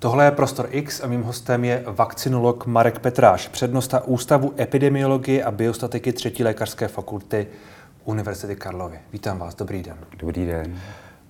Tohle 0.00 0.24
je 0.24 0.30
Prostor 0.30 0.68
X 0.70 1.00
a 1.00 1.06
mým 1.06 1.22
hostem 1.22 1.64
je 1.64 1.84
vakcinolog 1.86 2.66
Marek 2.66 2.98
Petráš, 2.98 3.48
přednosta 3.48 4.04
Ústavu 4.04 4.54
epidemiologie 4.60 5.44
a 5.44 5.50
biostatiky 5.50 6.12
třetí 6.12 6.44
lékařské 6.44 6.88
fakulty 6.88 7.46
Univerzity 8.04 8.56
Karlovy. 8.56 8.98
Vítám 9.12 9.38
vás, 9.38 9.54
dobrý 9.54 9.82
den. 9.82 9.96
Dobrý 10.18 10.46
den. 10.46 10.78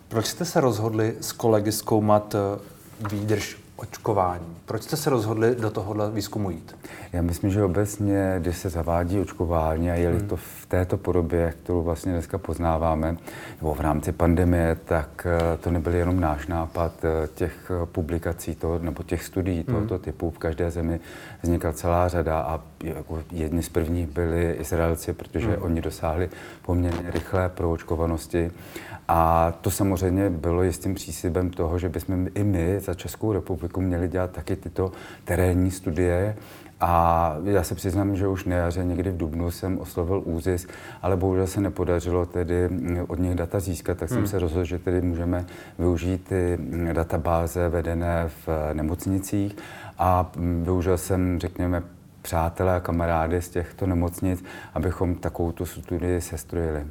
Proč 0.09 0.27
jste 0.27 0.45
se 0.45 0.61
rozhodli 0.61 1.15
s 1.21 1.33
kolegy 1.33 1.73
zkoumat 1.73 2.35
eh, 2.35 3.09
výdrž 3.11 3.60
očkování. 3.81 4.57
Proč 4.65 4.83
jste 4.83 4.97
se 4.97 5.11
rozhodli 5.11 5.55
do 5.55 5.71
tohohle 5.71 6.11
výzkumu 6.11 6.51
jít? 6.51 6.77
Já 7.13 7.23
myslím, 7.23 7.51
že 7.51 7.65
obecně, 7.65 8.37
když 8.39 8.57
se 8.57 8.71
zavádí 8.71 9.21
očkování 9.21 9.91
a 9.91 9.95
je 9.95 10.11
hmm. 10.11 10.29
to 10.29 10.37
v 10.37 10.67
této 10.69 10.97
podobě, 10.97 11.55
kterou 11.63 11.83
vlastně 11.83 12.13
dneska 12.13 12.39
poznáváme, 12.39 13.17
nebo 13.61 13.75
v 13.75 13.81
rámci 13.81 14.13
pandemie, 14.13 14.77
tak 14.85 15.27
eh, 15.27 15.57
to 15.57 15.71
nebyl 15.71 15.95
jenom 15.95 16.21
náš 16.21 16.47
nápad 16.47 16.93
eh, 17.05 17.29
těch 17.35 17.71
publikací 17.85 18.55
toho, 18.55 18.79
nebo 18.79 19.03
těch 19.03 19.25
studií 19.25 19.57
hmm. 19.57 19.67
tohoto 19.67 19.99
typu. 19.99 20.31
V 20.31 20.39
každé 20.39 20.71
zemi 20.71 21.01
vznikla 21.43 21.73
celá 21.73 22.09
řada 22.09 22.41
a 22.41 22.61
jako 22.85 23.23
jedni 23.33 23.63
z 23.63 23.69
prvních 23.69 24.07
byli 24.07 24.53
Izraelci, 24.53 25.13
protože 25.13 25.47
hmm. 25.47 25.63
oni 25.63 25.81
dosáhli 25.81 26.31
poměrně 26.63 27.11
rychlé 27.11 27.49
proočkovanosti. 27.49 28.51
A 29.13 29.53
to 29.61 29.71
samozřejmě 29.71 30.31
bylo 30.31 30.63
jistým 30.63 30.95
příslibem 30.95 31.51
toho, 31.51 31.79
že 31.79 31.89
bychom 31.89 32.29
i 32.35 32.45
my 32.45 32.81
za 32.81 32.95
Českou 32.95 33.33
republiku 33.33 33.81
měli 33.81 34.09
dělat 34.09 34.31
taky 34.31 34.57
tyto 34.57 34.93
terénní 35.25 35.71
studie. 35.71 36.37
A 36.81 37.37
já 37.45 37.63
se 37.63 37.75
přiznám, 37.75 38.17
že 38.17 38.29
už 38.29 38.45
na 38.45 38.57
jaře, 38.57 38.85
někdy 38.85 39.11
v 39.11 39.17
Dubnu 39.17 39.51
jsem 39.51 39.79
oslovil 39.79 40.23
ÚZIS, 40.25 40.67
ale 41.03 41.17
bohužel 41.17 41.47
se 41.47 41.61
nepodařilo 41.61 42.27
tedy 42.27 42.69
od 43.09 43.19
nich 43.19 43.35
data 43.35 43.61
získat, 43.61 43.99
tak 43.99 44.11
hmm. 44.11 44.19
jsem 44.19 44.27
se 44.27 44.39
rozhodl, 44.39 44.65
že 44.65 44.79
tedy 44.79 45.03
můžeme 45.03 45.45
využít 45.79 46.29
ty 46.29 46.59
databáze 46.93 47.69
vedené 47.69 48.29
v 48.47 48.49
nemocnicích 48.73 49.57
a 49.99 50.33
využil 50.63 50.99
jsem, 50.99 51.41
řekněme, 51.41 51.83
přátelé 52.23 52.77
a 52.77 52.81
kamarády 52.81 53.43
z 53.43 53.49
těchto 53.49 53.87
nemocnic, 53.87 54.45
abychom 54.75 55.15
takovou 55.15 55.53
tu 55.53 55.67
studii 55.67 56.21
sestrojili. 56.21 56.87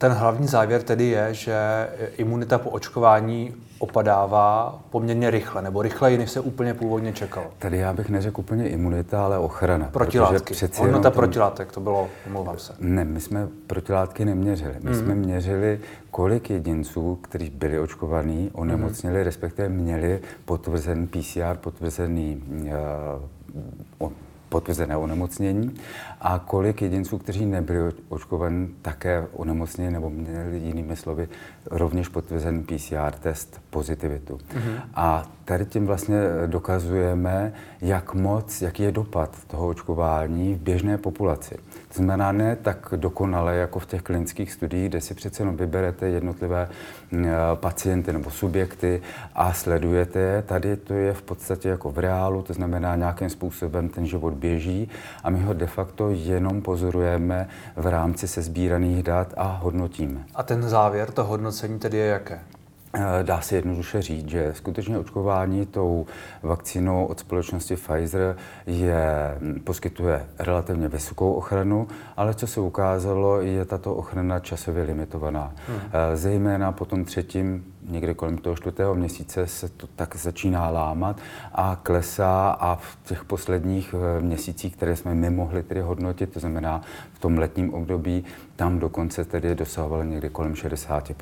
Ten 0.00 0.12
hlavní 0.12 0.46
závěr 0.46 0.82
tedy 0.82 1.04
je, 1.04 1.34
že 1.34 1.88
imunita 2.16 2.58
po 2.58 2.70
očkování 2.70 3.54
opadává 3.78 4.80
poměrně 4.90 5.30
rychle, 5.30 5.62
nebo 5.62 5.82
rychleji, 5.82 6.18
než 6.18 6.30
se 6.30 6.40
úplně 6.40 6.74
původně 6.74 7.12
čekalo. 7.12 7.46
Tady 7.58 7.78
já 7.78 7.92
bych 7.92 8.08
neřekl 8.08 8.40
úplně 8.40 8.68
imunita, 8.68 9.24
ale 9.24 9.38
ochrana. 9.38 9.88
Protilátky. 9.92 10.54
Hodnota 10.78 11.10
tom... 11.10 11.16
protilátek, 11.16 11.72
to 11.72 11.80
bylo, 11.80 12.08
omlouvám 12.26 12.58
se. 12.58 12.72
Ne, 12.78 13.04
my 13.04 13.20
jsme 13.20 13.48
protilátky 13.66 14.24
neměřili. 14.24 14.74
My 14.80 14.90
mm. 14.90 14.96
jsme 14.96 15.14
měřili, 15.14 15.80
kolik 16.10 16.50
jedinců, 16.50 17.18
kteří 17.22 17.50
byli 17.50 17.78
očkovaní, 17.78 18.50
onemocněli, 18.52 19.18
mm. 19.18 19.24
respektive 19.24 19.68
měli 19.68 20.20
potvrzený 20.44 21.06
PCR, 21.06 21.56
potvrzený 21.60 22.42
uh, 23.98 24.10
potvrzené 24.50 24.96
onemocnění 24.96 25.74
a 26.20 26.38
kolik 26.38 26.82
jedinců, 26.82 27.18
kteří 27.18 27.46
nebyli 27.46 27.92
očkovaní, 28.08 28.68
také 28.82 29.26
onemocněni 29.32 29.90
nebo 29.90 30.10
měli 30.10 30.58
jinými 30.58 30.96
slovy 30.96 31.28
rovněž 31.70 32.08
potvrzený 32.08 32.62
PCR 32.62 33.12
test 33.20 33.60
pozitivitu. 33.70 34.36
Mm-hmm. 34.36 34.80
A 34.94 35.24
tady 35.44 35.66
tím 35.66 35.86
vlastně 35.86 36.18
dokazujeme, 36.46 37.52
jak 37.80 38.14
moc, 38.14 38.62
jaký 38.62 38.82
je 38.82 38.92
dopad 38.92 39.44
toho 39.46 39.68
očkování 39.68 40.54
v 40.54 40.58
běžné 40.58 40.98
populaci. 40.98 41.56
To 41.94 41.96
znamená 41.96 42.32
ne 42.32 42.56
tak 42.56 42.94
dokonale 42.96 43.56
jako 43.56 43.78
v 43.78 43.86
těch 43.86 44.02
klinických 44.02 44.52
studiích, 44.52 44.88
kde 44.88 45.00
si 45.00 45.14
přece 45.14 45.42
jenom 45.42 45.56
vyberete 45.56 46.08
jednotlivé 46.08 46.68
mm, 47.10 47.26
pacienty 47.54 48.12
nebo 48.12 48.30
subjekty 48.30 49.02
a 49.34 49.52
sledujete 49.52 50.18
je. 50.18 50.42
Tady 50.42 50.76
to 50.76 50.94
je 50.94 51.12
v 51.12 51.22
podstatě 51.22 51.68
jako 51.68 51.90
v 51.90 51.98
reálu, 51.98 52.42
to 52.42 52.52
znamená 52.52 52.96
nějakým 52.96 53.30
způsobem 53.30 53.88
ten 53.88 54.06
život 54.06 54.34
běží 54.34 54.88
a 55.24 55.30
my 55.30 55.40
ho 55.40 55.54
de 55.54 55.66
facto 55.66 56.10
jenom 56.10 56.62
pozorujeme 56.62 57.48
v 57.76 57.86
rámci 57.86 58.28
sezbíraných 58.28 59.02
dat 59.02 59.34
a 59.36 59.58
hodnotíme. 59.62 60.24
A 60.34 60.42
ten 60.42 60.62
závěr, 60.62 61.10
to 61.10 61.24
hodnocení 61.24 61.78
tedy 61.78 61.96
je 61.96 62.06
jaké? 62.06 62.40
Eh, 62.94 63.22
dá 63.22 63.40
se 63.40 63.56
jednoduše 63.56 64.02
říct, 64.02 64.28
že 64.28 64.52
skutečně 64.54 64.98
očkování 64.98 65.66
tou 65.66 66.06
vakcínou 66.42 67.06
od 67.06 67.20
společnosti 67.20 67.76
Pfizer 67.76 68.36
je, 68.66 69.36
hm, 69.40 69.60
poskytuje 69.64 70.26
relativně 70.38 70.88
vysokou 70.88 71.32
ochranu, 71.32 71.88
ale 72.16 72.34
co 72.34 72.46
se 72.46 72.60
ukázalo, 72.60 73.40
je 73.40 73.64
tato 73.64 73.94
ochrana 73.94 74.38
časově 74.38 74.82
limitovaná. 74.82 75.52
Hmm. 75.68 75.78
Eh, 75.92 76.16
zejména 76.16 76.72
po 76.72 76.84
tom 76.84 77.04
třetím, 77.04 77.64
někde 77.88 78.14
kolem 78.14 78.38
toho 78.38 78.56
čtvrtého 78.56 78.94
měsíce 78.94 79.46
se 79.46 79.68
to 79.68 79.86
tak 79.86 80.16
začíná 80.16 80.70
lámat 80.70 81.16
a 81.52 81.80
klesá 81.82 82.50
a 82.50 82.76
v 82.76 82.98
těch 83.04 83.24
posledních 83.24 83.94
eh, 83.94 84.20
měsících, 84.20 84.76
které 84.76 84.96
jsme 84.96 85.14
my 85.14 85.30
mohli 85.30 85.62
tedy 85.62 85.80
hodnotit, 85.80 86.32
to 86.32 86.40
znamená 86.40 86.80
v 87.12 87.18
tom 87.18 87.38
letním 87.38 87.74
období, 87.74 88.24
tam 88.56 88.78
dokonce 88.78 89.24
tedy 89.24 89.54
dosahoval 89.54 90.04
někde 90.04 90.28
kolem 90.28 90.54
60 90.54 91.12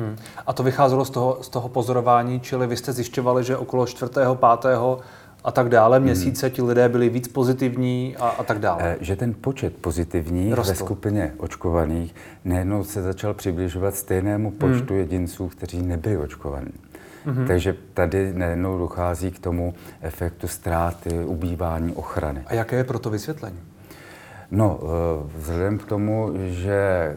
Hmm. 0.00 0.16
A 0.46 0.52
to 0.52 0.62
vycházelo 0.62 1.04
z 1.04 1.10
toho, 1.10 1.38
z 1.40 1.48
toho 1.48 1.68
pozorování, 1.68 2.40
čili 2.40 2.66
vy 2.66 2.76
jste 2.76 2.92
zjišťovali, 2.92 3.44
že 3.44 3.56
okolo 3.56 3.86
čtvrtého, 3.86 4.34
pátého 4.34 5.00
a 5.44 5.52
tak 5.52 5.68
dále 5.68 5.96
hmm. 5.96 6.04
měsíce 6.04 6.46
hmm. 6.46 6.54
ti 6.54 6.62
lidé 6.62 6.88
byli 6.88 7.08
víc 7.08 7.28
pozitivní 7.28 8.16
a, 8.16 8.28
a 8.28 8.42
tak 8.42 8.58
dále. 8.58 8.82
Eh, 8.82 8.96
že 9.00 9.16
ten 9.16 9.34
počet 9.40 9.76
pozitivních 9.76 10.54
Rostl. 10.54 10.72
ve 10.72 10.76
skupině 10.76 11.34
očkovaných 11.36 12.14
najednou 12.44 12.84
se 12.84 13.02
začal 13.02 13.34
přibližovat 13.34 13.94
stejnému 13.94 14.50
počtu 14.50 14.94
hmm. 14.94 14.98
jedinců, 14.98 15.48
kteří 15.48 15.82
nebyli 15.82 16.16
očkovaní. 16.18 16.72
Mm-hmm. 17.26 17.46
Takže 17.46 17.76
tady 17.94 18.32
najednou 18.32 18.78
dochází 18.78 19.30
k 19.30 19.38
tomu 19.38 19.74
efektu 20.00 20.48
ztráty, 20.48 21.24
ubývání 21.24 21.92
ochrany. 21.92 22.42
A 22.46 22.54
jaké 22.54 22.76
je 22.76 22.84
proto 22.84 23.10
vysvětlení? 23.10 23.58
No, 24.50 24.80
eh, 24.82 25.30
vzhledem 25.38 25.78
k 25.78 25.86
tomu, 25.86 26.32
že 26.48 27.16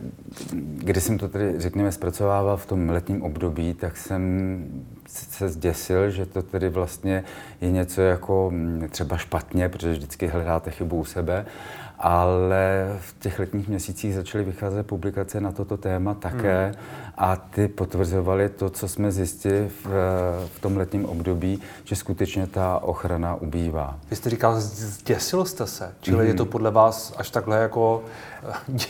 když 0.53 1.03
jsem 1.03 1.17
to 1.17 1.27
tedy, 1.27 1.53
řekněme, 1.57 1.91
zpracovával 1.91 2.57
v 2.57 2.65
tom 2.65 2.89
letním 2.89 3.21
období, 3.21 3.73
tak 3.73 3.97
jsem 3.97 4.63
se 5.07 5.49
zděsil, 5.49 6.09
že 6.09 6.25
to 6.25 6.41
tedy 6.41 6.69
vlastně 6.69 7.23
je 7.61 7.71
něco 7.71 8.01
jako 8.01 8.49
mm, 8.53 8.87
třeba 8.89 9.17
špatně, 9.17 9.69
protože 9.69 9.91
vždycky 9.91 10.27
hledáte 10.27 10.71
chybu 10.71 10.97
u 10.97 11.05
sebe, 11.05 11.45
ale 12.03 12.95
v 12.99 13.19
těch 13.19 13.39
letních 13.39 13.67
měsících 13.67 14.15
začaly 14.15 14.43
vycházet 14.43 14.87
publikace 14.87 15.41
na 15.41 15.51
toto 15.51 15.77
téma 15.77 16.13
také 16.13 16.65
hmm. 16.65 16.75
a 17.17 17.35
ty 17.35 17.67
potvrzovaly 17.67 18.49
to, 18.49 18.69
co 18.69 18.87
jsme 18.87 19.11
zjistili 19.11 19.69
v, 19.83 19.87
v 20.55 20.59
tom 20.59 20.77
letním 20.77 21.05
období, 21.05 21.59
že 21.83 21.95
skutečně 21.95 22.47
ta 22.47 22.79
ochrana 22.83 23.35
ubývá. 23.35 23.99
Vy 24.09 24.15
jste 24.15 24.29
říkal, 24.29 24.55
zděsil 24.59 25.45
jste 25.45 25.67
se, 25.67 25.91
čili 26.01 26.17
hmm. 26.17 26.27
je 26.27 26.33
to 26.33 26.45
podle 26.45 26.71
vás 26.71 27.13
až 27.17 27.29
takhle 27.29 27.57
jako 27.57 28.03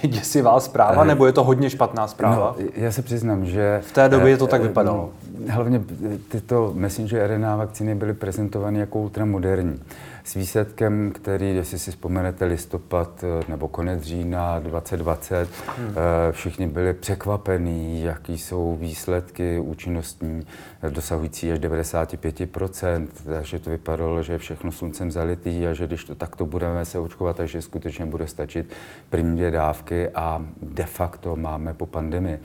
eh, 0.03 0.07
děsivá 0.07 0.59
zpráva, 0.59 1.03
eh, 1.03 1.06
nebo 1.06 1.25
je 1.25 1.31
to 1.31 1.44
hodně 1.44 1.69
špatná 1.69 2.07
zpráva? 2.07 2.56
No, 2.59 2.66
já 2.75 2.91
se 2.91 3.02
přiznám, 3.02 3.46
že... 3.46 3.81
V 3.85 3.91
té 3.91 4.09
době 4.09 4.38
to 4.38 4.47
tak 4.47 4.62
eh, 4.62 4.68
vypadalo. 4.68 5.09
Hlavně 5.47 5.81
tyto 6.27 6.73
messenger 6.75 7.31
RNA 7.31 7.55
vakcíny 7.55 7.95
byly 7.95 8.13
prezentovány 8.13 8.79
jako 8.79 8.99
ultramoderní 8.99 9.79
s 10.23 10.33
výsledkem, 10.33 11.11
který, 11.11 11.55
jestli 11.55 11.79
si 11.79 11.91
vzpomenete, 11.91 12.45
listopad 12.45 13.23
eh, 13.23 13.43
nebo 13.47 13.67
konec 13.67 14.01
října 14.03 14.59
2020, 14.59 15.49
hmm. 15.77 15.88
Eh, 15.88 16.31
všichni 16.31 16.67
byli 16.67 16.93
překvapení, 16.93 18.03
jaký 18.03 18.38
jsou 18.38 18.77
výsledky 18.81 19.59
účinnostní, 19.59 20.47
eh, 20.83 20.89
dosahující 20.89 21.51
až 21.51 21.59
95%, 21.59 23.07
takže 23.25 23.59
to 23.59 23.69
vypadalo, 23.69 24.23
že 24.23 24.33
je 24.33 24.39
všechno 24.39 24.72
sluncem 24.72 25.11
zalitý 25.11 25.67
a 25.67 25.73
že 25.73 25.88
když 25.88 26.03
to 26.03 26.16
takto 26.16 26.45
budeme 26.45 26.85
se 26.85 26.99
očkovat, 26.99 27.38
takže 27.38 27.61
skutečně 27.61 28.05
bude 28.05 28.27
stačit 28.27 28.73
první 29.09 29.35
dvě 29.35 29.51
dávky 29.51 30.09
a 30.09 30.45
de 30.61 30.85
facto 30.85 31.35
máme 31.35 31.73
po 31.73 31.85
pandemii. 31.85 32.39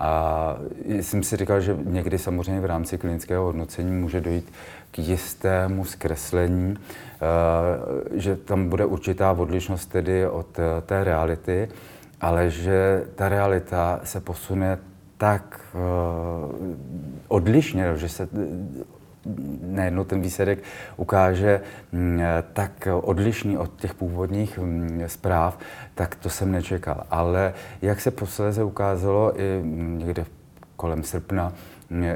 A 0.00 0.56
jsem 0.86 1.22
si 1.22 1.36
říkal, 1.36 1.60
že 1.60 1.76
někdy 1.84 2.18
samozřejmě 2.18 2.60
v 2.60 2.64
rámci 2.64 2.98
klinického 2.98 3.44
hodnocení 3.44 3.92
může 3.92 4.20
dojít 4.20 4.52
k 4.90 4.98
jistému 4.98 5.84
zkreslení, 5.84 6.76
eh, 6.76 8.18
že 8.18 8.36
tam 8.36 8.68
bude 8.68 8.84
určitá 8.84 9.32
odlišnost 9.32 9.86
tedy 9.86 10.26
od 10.26 10.58
eh, 10.58 10.80
té 10.80 11.04
reality, 11.04 11.68
ale 12.20 12.50
že 12.50 13.04
ta 13.14 13.28
realita 13.28 14.00
se 14.04 14.20
posune 14.20 14.78
tak 15.18 15.60
eh, 15.74 15.78
odlišně, 17.28 17.96
že 17.96 18.08
se 18.08 18.28
najednou 19.62 20.04
ten 20.04 20.20
výsledek 20.20 20.58
ukáže 20.96 21.60
mm, 21.92 22.20
tak 22.52 22.88
odlišný 23.02 23.58
od 23.58 23.80
těch 23.80 23.94
původních 23.94 24.58
mm, 24.58 25.02
zpráv, 25.06 25.58
tak 25.94 26.14
to 26.14 26.30
jsem 26.30 26.52
nečekal. 26.52 27.06
Ale 27.10 27.54
jak 27.82 28.00
se 28.00 28.10
posledně 28.10 28.64
ukázalo 28.64 29.40
i 29.40 29.62
někde 29.98 30.24
kolem 30.76 31.02
srpna, 31.02 31.52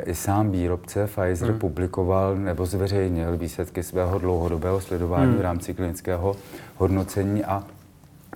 i 0.05 0.15
sám 0.15 0.51
výrobce 0.51 1.07
Pfizer 1.07 1.51
hmm. 1.51 1.59
publikoval 1.59 2.37
nebo 2.37 2.67
zveřejnil 2.67 3.37
výsledky 3.37 3.83
svého 3.83 4.19
dlouhodobého 4.19 4.81
sledování 4.81 5.31
hmm. 5.31 5.39
v 5.39 5.41
rámci 5.41 5.75
klinického 5.75 6.37
hodnocení 6.77 7.45
a 7.45 7.65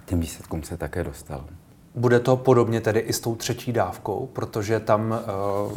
tím 0.04 0.20
výsledkům 0.20 0.62
se 0.62 0.76
také 0.76 1.04
dostal. 1.04 1.44
Bude 1.94 2.20
to 2.20 2.36
podobně 2.36 2.80
tedy 2.80 3.00
i 3.00 3.12
s 3.12 3.20
tou 3.20 3.34
třetí 3.34 3.72
dávkou, 3.72 4.28
protože 4.32 4.80
tam 4.80 5.10
uh, 5.10 5.72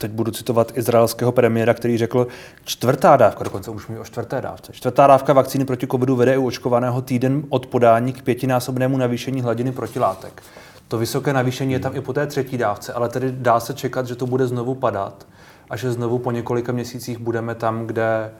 teď 0.00 0.10
budu 0.10 0.30
citovat 0.30 0.78
izraelského 0.78 1.32
premiéra, 1.32 1.74
který 1.74 1.98
řekl, 1.98 2.26
čtvrtá 2.64 3.16
dávka, 3.16 3.44
dokonce 3.44 3.70
už 3.70 3.86
mluví 3.86 4.00
o 4.00 4.04
čtvrté 4.04 4.40
dávce, 4.40 4.72
čtvrtá 4.72 5.06
dávka 5.06 5.32
vakcíny 5.32 5.64
proti 5.64 5.86
covidu 5.86 6.16
vede 6.16 6.38
u 6.38 6.46
očkovaného 6.46 7.02
týden 7.02 7.42
od 7.48 7.66
podání 7.66 8.12
k 8.12 8.22
pětinásobnému 8.22 8.98
navýšení 8.98 9.40
hladiny 9.40 9.72
protilátek. 9.72 10.42
To 10.88 10.98
vysoké 10.98 11.32
navýšení 11.32 11.72
je 11.72 11.78
tam 11.78 11.96
i 11.96 12.00
po 12.00 12.12
té 12.12 12.26
třetí 12.26 12.58
dávce, 12.58 12.92
ale 12.92 13.08
tedy 13.08 13.32
dá 13.32 13.60
se 13.60 13.74
čekat, 13.74 14.06
že 14.06 14.16
to 14.16 14.26
bude 14.26 14.46
znovu 14.46 14.74
padat 14.74 15.26
a 15.70 15.76
že 15.76 15.92
znovu 15.92 16.18
po 16.18 16.30
několika 16.30 16.72
měsících 16.72 17.18
budeme 17.18 17.54
tam, 17.54 17.86
kde 17.86 18.30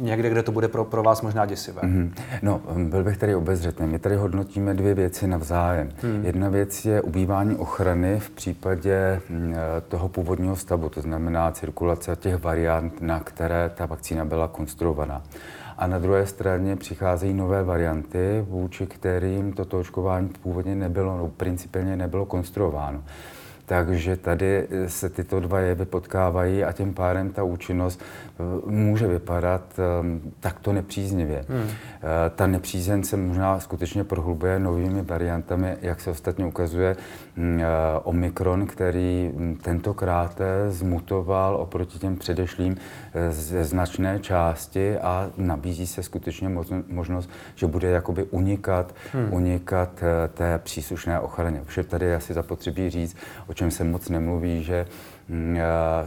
někde, 0.00 0.30
kde 0.30 0.42
to 0.42 0.52
bude 0.52 0.68
pro, 0.68 0.84
pro 0.84 1.02
vás 1.02 1.22
možná 1.22 1.46
děsivé. 1.46 1.82
Mm-hmm. 1.82 2.10
No, 2.42 2.60
byl 2.88 3.04
bych 3.04 3.16
tady 3.16 3.34
obezřetný. 3.34 3.86
My 3.86 3.98
tady 3.98 4.16
hodnotíme 4.16 4.74
dvě 4.74 4.94
věci 4.94 5.26
navzájem. 5.26 5.88
Mm. 6.02 6.24
Jedna 6.24 6.48
věc 6.48 6.84
je 6.84 7.02
ubývání 7.02 7.56
ochrany 7.56 8.20
v 8.20 8.30
případě 8.30 9.20
mm, 9.28 9.54
toho 9.88 10.08
původního 10.08 10.56
stavu, 10.56 10.88
to 10.88 11.00
znamená 11.00 11.52
cirkulace 11.52 12.16
těch 12.16 12.42
variant, 12.42 13.00
na 13.00 13.20
které 13.20 13.70
ta 13.74 13.86
vakcína 13.86 14.24
byla 14.24 14.48
konstruovaná. 14.48 15.22
A 15.78 15.86
na 15.86 15.98
druhé 15.98 16.26
straně 16.26 16.76
přicházejí 16.76 17.34
nové 17.34 17.64
varianty, 17.64 18.44
vůči 18.48 18.86
kterým 18.86 19.52
toto 19.52 19.78
očkování 19.78 20.28
původně 20.42 20.74
nebylo, 20.74 21.18
no, 21.18 21.28
principálně 21.28 21.96
nebylo 21.96 22.26
konstruováno. 22.26 23.02
Takže 23.66 24.16
tady 24.16 24.68
se 24.86 25.08
tyto 25.08 25.40
dva 25.40 25.60
jevy 25.60 25.84
potkávají 25.84 26.64
a 26.64 26.72
tím 26.72 26.94
pádem 26.94 27.30
ta 27.30 27.42
účinnost 27.42 28.02
eh, 28.02 28.70
může 28.70 29.06
vypadat 29.06 29.62
ehm, 29.78 30.20
takto 30.40 30.72
nepříznivě. 30.72 31.44
Hmm. 31.48 31.62
Eh, 31.68 32.30
ta 32.34 32.46
nepřízeň 32.46 33.02
se 33.02 33.16
možná 33.16 33.60
skutečně 33.60 34.04
prohlubuje 34.04 34.58
novými 34.58 35.02
variantami, 35.02 35.76
jak 35.82 36.00
se 36.00 36.10
ostatně 36.10 36.46
ukazuje 36.46 36.96
eh, 36.98 37.25
Omikron, 38.02 38.66
který 38.66 39.30
mm, 39.34 39.56
tentokrát 39.56 40.40
zmutoval 40.68 41.56
oproti 41.56 41.98
těm 41.98 42.16
předešlým 42.16 42.76
ze 43.30 43.64
značné 43.64 44.18
části 44.20 44.98
a 44.98 45.30
nabízí 45.36 45.86
se 45.86 46.02
skutečně 46.02 46.50
možnost, 46.88 47.30
že 47.54 47.66
bude 47.66 47.90
jakoby 47.90 48.24
unikat, 48.24 48.94
hmm. 49.12 49.32
unikat 49.32 50.04
té 50.34 50.58
příslušné 50.58 51.20
ochraně. 51.20 51.60
Vše 51.66 51.84
tady 51.84 52.14
asi 52.14 52.34
zapotřebí 52.34 52.90
říct, 52.90 53.16
o 53.46 53.54
čem 53.54 53.70
se 53.70 53.84
moc 53.84 54.08
nemluví, 54.08 54.62
že 54.62 54.86
mm, 54.86 54.90
eh, 54.90 55.15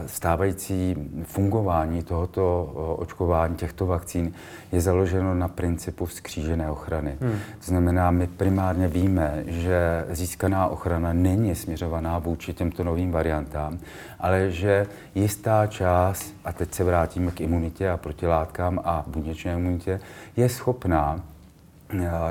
stávající 0.06 0.94
fungování 1.24 2.02
tohoto 2.02 2.64
očkování, 2.98 3.56
těchto 3.56 3.86
vakcín 3.86 4.32
je 4.72 4.80
založeno 4.80 5.34
na 5.34 5.48
principu 5.48 6.06
skřížené 6.06 6.70
ochrany. 6.70 7.16
Hmm. 7.20 7.38
To 7.58 7.64
znamená, 7.64 8.10
my 8.10 8.26
primárně 8.26 8.88
víme, 8.88 9.44
že 9.46 10.04
získaná 10.10 10.66
ochrana 10.66 11.12
není 11.12 11.54
směřovaná 11.54 12.18
vůči 12.18 12.54
těmto 12.54 12.84
novým 12.84 13.10
variantám, 13.12 13.78
ale 14.20 14.50
že 14.50 14.86
jistá 15.14 15.66
část, 15.66 16.34
a 16.44 16.52
teď 16.52 16.74
se 16.74 16.84
vrátíme 16.84 17.30
k 17.30 17.40
imunitě 17.40 17.90
a 17.90 17.96
protilátkám 17.96 18.80
a 18.84 19.04
buněčné 19.06 19.52
imunitě, 19.52 20.00
je 20.36 20.48
schopná 20.48 21.20
Eh, 21.20 21.39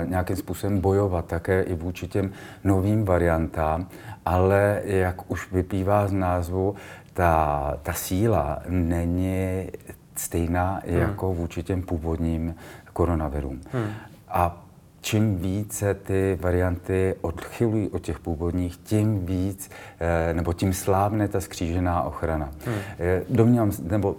nějakým 0.05 0.35
způsobem 0.35 0.81
bojovat 0.81 1.25
také 1.25 1.61
i 1.61 1.75
vůči 1.75 2.07
těm 2.07 2.31
novým 2.63 3.05
variantám, 3.05 3.87
ale 4.25 4.81
jak 4.83 5.31
už 5.31 5.51
vyplývá 5.51 6.07
z 6.07 6.13
názvu, 6.13 6.75
ta, 7.13 7.73
ta 7.83 7.93
síla 7.93 8.61
není 8.69 9.67
stejná 10.15 10.81
hmm. 10.87 10.97
jako 10.97 11.33
vůči 11.33 11.63
těm 11.63 11.81
původním 11.81 12.55
koronavirům. 12.93 13.61
Hmm. 13.71 13.87
A 14.27 14.68
čím 15.01 15.37
více 15.37 15.93
ty 15.93 16.37
varianty 16.41 17.15
odchylují 17.21 17.89
od 17.89 18.01
těch 18.01 18.19
původních, 18.19 18.77
tím 18.77 19.25
víc, 19.25 19.69
eh, 19.99 20.33
nebo 20.33 20.53
tím 20.53 20.73
slávne 20.73 21.27
ta 21.27 21.41
skřížená 21.41 22.03
ochrana. 22.03 22.51
Hmm. 22.65 22.75
Eh, 22.99 23.23
domnívám, 23.29 23.71
nebo 23.81 24.15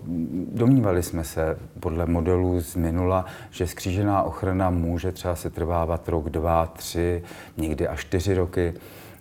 domnívali 0.53 1.03
jsme 1.03 1.25
se 1.25 1.59
podle 1.81 2.07
modelů 2.07 2.61
z 2.61 2.77
minula, 2.77 3.25
že 3.51 3.67
skřížená 3.67 4.23
ochrana 4.23 4.71
může 4.71 5.13
třeba 5.13 5.37
se 5.37 5.51
trvávat 5.51 6.09
rok, 6.09 6.31
dva, 6.31 6.67
tři, 6.67 7.23
někdy 7.57 7.89
až 7.89 8.01
čtyři 8.01 8.35
roky. 8.35 8.75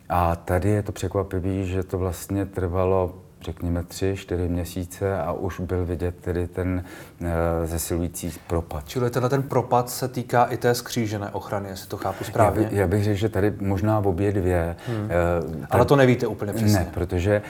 A 0.10 0.36
tady 0.36 0.70
je 0.70 0.84
to 0.84 0.92
překvapivé, 0.92 1.64
že 1.64 1.84
to 1.84 1.98
vlastně 1.98 2.46
trvalo 2.46 3.16
řekněme 3.42 3.84
tři, 3.84 4.16
čtyři 4.18 4.50
měsíce 4.50 5.18
a 5.18 5.32
už 5.32 5.60
byl 5.60 5.86
vidět 5.86 6.16
tedy 6.22 6.48
ten 6.48 6.84
e, 7.22 7.68
zesilující 7.68 8.34
propad. 8.48 8.88
Čili 8.88 9.10
tenhle 9.10 9.30
ten 9.30 9.44
propad 9.44 9.90
se 9.90 10.08
týká 10.08 10.44
i 10.44 10.58
té 10.58 10.76
skřížené 10.76 11.32
ochrany, 11.32 11.70
jestli 11.70 11.88
to 11.88 11.98
chápu 11.98 12.24
správně? 12.24 12.64
Já, 12.64 12.70
by, 12.70 12.76
já 12.76 12.88
bych 12.88 13.04
řekl, 13.04 13.18
že 13.18 13.30
tady 13.30 13.54
možná 13.60 14.00
v 14.00 14.08
obě 14.08 14.32
dvě. 14.32 14.76
Hmm. 14.88 15.12
E, 15.12 15.68
Ale 15.70 15.86
to 15.86 15.96
nevíte 15.96 16.28
úplně 16.28 16.54
přesně. 16.54 16.80
Ne, 16.80 16.88
protože 16.94 17.42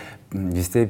jistý 0.53 0.87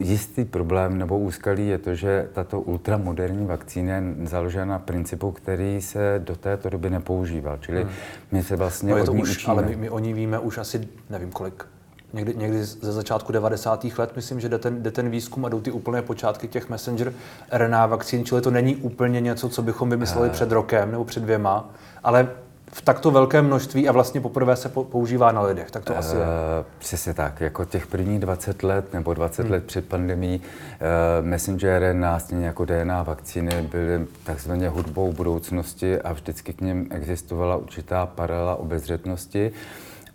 Jistý 0.00 0.44
problém 0.44 0.98
nebo 0.98 1.18
úskalí 1.18 1.68
je 1.68 1.78
to, 1.78 1.94
že 1.94 2.28
tato 2.32 2.60
ultramoderní 2.60 3.46
vakcína 3.46 3.94
je 3.94 4.02
založena 4.24 4.64
na 4.64 4.78
principu, 4.78 5.32
který 5.32 5.82
se 5.82 6.22
do 6.24 6.36
této 6.36 6.70
doby 6.70 6.90
nepoužíval. 6.90 7.58
Čili 7.60 7.82
hmm. 7.82 7.92
my 8.32 8.42
se 8.42 8.56
vlastně 8.56 8.90
no 8.90 8.96
je 8.96 9.04
to 9.04 9.12
už, 9.12 9.30
učíme. 9.30 9.52
Ale 9.52 9.62
my, 9.62 9.76
my 9.76 9.90
o 9.90 9.98
ní 9.98 10.12
víme 10.12 10.38
už 10.38 10.58
asi 10.58 10.88
nevím 11.10 11.30
kolik, 11.30 11.64
někdy, 12.12 12.34
někdy 12.36 12.64
ze 12.64 12.92
začátku 12.92 13.32
90. 13.32 13.84
let, 13.98 14.12
myslím, 14.16 14.40
že 14.40 14.48
jde 14.48 14.58
ten, 14.58 14.82
jde 14.82 14.90
ten 14.90 15.10
výzkum 15.10 15.44
a 15.44 15.48
jdou 15.48 15.60
ty 15.60 15.70
úplné 15.70 16.02
počátky 16.02 16.48
těch 16.48 16.68
messenger 16.68 17.12
RNA 17.52 17.86
vakcín, 17.86 18.24
čili 18.24 18.40
to 18.40 18.50
není 18.50 18.76
úplně 18.76 19.20
něco, 19.20 19.48
co 19.48 19.62
bychom 19.62 19.90
vymysleli 19.90 20.30
před 20.30 20.52
rokem 20.52 20.90
nebo 20.90 21.04
před 21.04 21.22
dvěma, 21.22 21.70
ale 22.04 22.28
v 22.74 22.82
takto 22.82 23.10
velkém 23.10 23.46
množství 23.46 23.88
a 23.88 23.92
vlastně 23.92 24.20
poprvé 24.20 24.56
se 24.56 24.68
používá 24.68 25.32
na 25.32 25.42
lidech, 25.42 25.70
tak 25.70 25.84
to 25.84 25.92
uh, 25.92 25.98
asi 25.98 26.16
je. 26.16 26.22
Eh, 26.22 26.64
přesně 26.78 27.14
tak, 27.14 27.40
jako 27.40 27.64
těch 27.64 27.86
prvních 27.86 28.20
20 28.20 28.62
let 28.62 28.92
nebo 28.92 29.14
20 29.14 29.42
hmm. 29.42 29.52
let 29.52 29.64
před 29.64 29.88
pandemí 29.88 30.40
uh, 30.40 31.26
messenger 31.26 31.82
RNA, 31.92 32.18
stejně 32.18 32.46
jako 32.46 32.64
DNA 32.64 33.02
vakcíny 33.02 33.62
byly 33.62 34.06
takzvaně 34.24 34.68
hudbou 34.68 35.12
budoucnosti 35.12 36.00
a 36.00 36.12
vždycky 36.12 36.52
k 36.52 36.60
něm 36.60 36.86
existovala 36.90 37.56
určitá 37.56 38.06
paralela 38.06 38.56
obezřetnosti 38.56 39.52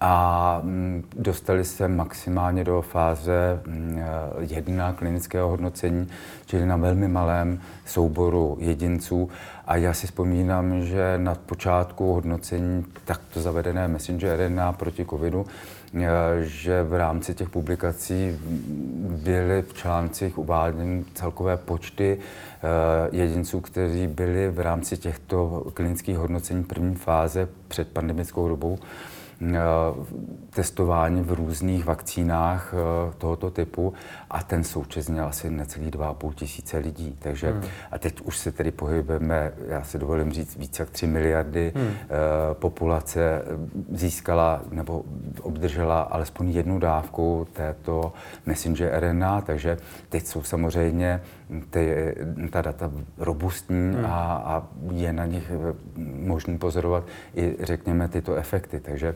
a 0.01 0.59
mm, 0.63 1.03
dostali 1.15 1.65
se 1.65 1.87
maximálně 1.87 2.63
do 2.63 2.81
fáze 2.81 3.61
mm, 3.67 4.01
jedna 4.39 4.93
klinického 4.93 5.49
hodnocení, 5.49 6.07
čili 6.45 6.65
na 6.65 6.77
velmi 6.77 7.07
malém 7.07 7.61
souboru 7.85 8.57
jedinců. 8.59 9.29
A 9.67 9.75
já 9.75 9.93
si 9.93 10.07
vzpomínám, 10.07 10.81
že 10.81 11.17
na 11.17 11.35
počátku 11.35 12.13
hodnocení 12.13 12.85
takto 13.05 13.41
zavedené 13.41 13.87
messenger 13.87 14.39
RNA 14.39 14.73
proti 14.73 15.05
covidu, 15.05 15.45
e, 15.93 16.07
že 16.43 16.83
v 16.83 16.93
rámci 16.93 17.33
těch 17.33 17.49
publikací 17.49 18.37
byly 19.23 19.61
v 19.61 19.73
článcích 19.73 20.37
uváděny 20.37 21.05
celkové 21.13 21.57
počty 21.57 22.17
e, 22.17 23.17
jedinců, 23.17 23.61
kteří 23.61 24.07
byli 24.07 24.49
v 24.49 24.59
rámci 24.59 24.97
těchto 24.97 25.63
klinických 25.73 26.17
hodnocení 26.17 26.63
první 26.63 26.95
fáze 26.95 27.47
před 27.67 27.87
pandemickou 27.87 28.47
dobou 28.47 28.79
Eh, 28.79 29.16
testování 30.49 31.21
v 31.21 31.31
různých 31.31 31.85
vakcínách 31.85 32.73
eh, 32.73 33.13
tohoto 33.17 33.51
typu 33.51 33.93
a 34.29 34.43
ten 34.43 34.63
součet 34.63 35.09
měl 35.09 35.25
asi 35.25 35.49
necelý 35.49 35.91
2,5 35.91 36.33
tisíce 36.33 36.77
lidí. 36.77 37.15
Takže 37.19 37.51
hmm. 37.51 37.61
a 37.91 37.97
teď 37.99 38.21
už 38.21 38.37
se 38.37 38.51
tedy 38.51 38.71
pohybujeme, 38.71 39.51
já 39.67 39.83
si 39.83 39.99
dovolím 39.99 40.31
říct, 40.31 40.57
více 40.57 40.81
jak 40.81 40.89
3 40.89 41.07
miliardy 41.07 41.73
hmm. 41.75 41.87
Eh, 41.87 41.97
populace 42.53 43.41
získala 43.91 44.61
nebo 44.71 45.03
obdržela 45.41 46.01
alespoň 46.01 46.49
jednu 46.49 46.79
dávku 46.79 47.47
této 47.53 48.13
messenger 48.45 48.99
RNA, 48.99 49.41
takže 49.41 49.77
teď 50.09 50.25
jsou 50.25 50.43
samozřejmě 50.43 51.21
ty, 51.69 52.15
ta 52.49 52.61
data 52.61 52.91
robustní 53.17 53.93
hmm. 53.95 54.05
a, 54.05 54.41
a 54.45 54.67
je 54.91 55.13
na 55.13 55.25
nich 55.25 55.51
možné 56.19 56.57
pozorovat 56.57 57.03
i, 57.35 57.55
řekněme, 57.59 58.07
tyto 58.07 58.35
efekty. 58.35 58.79
Takže 58.79 59.15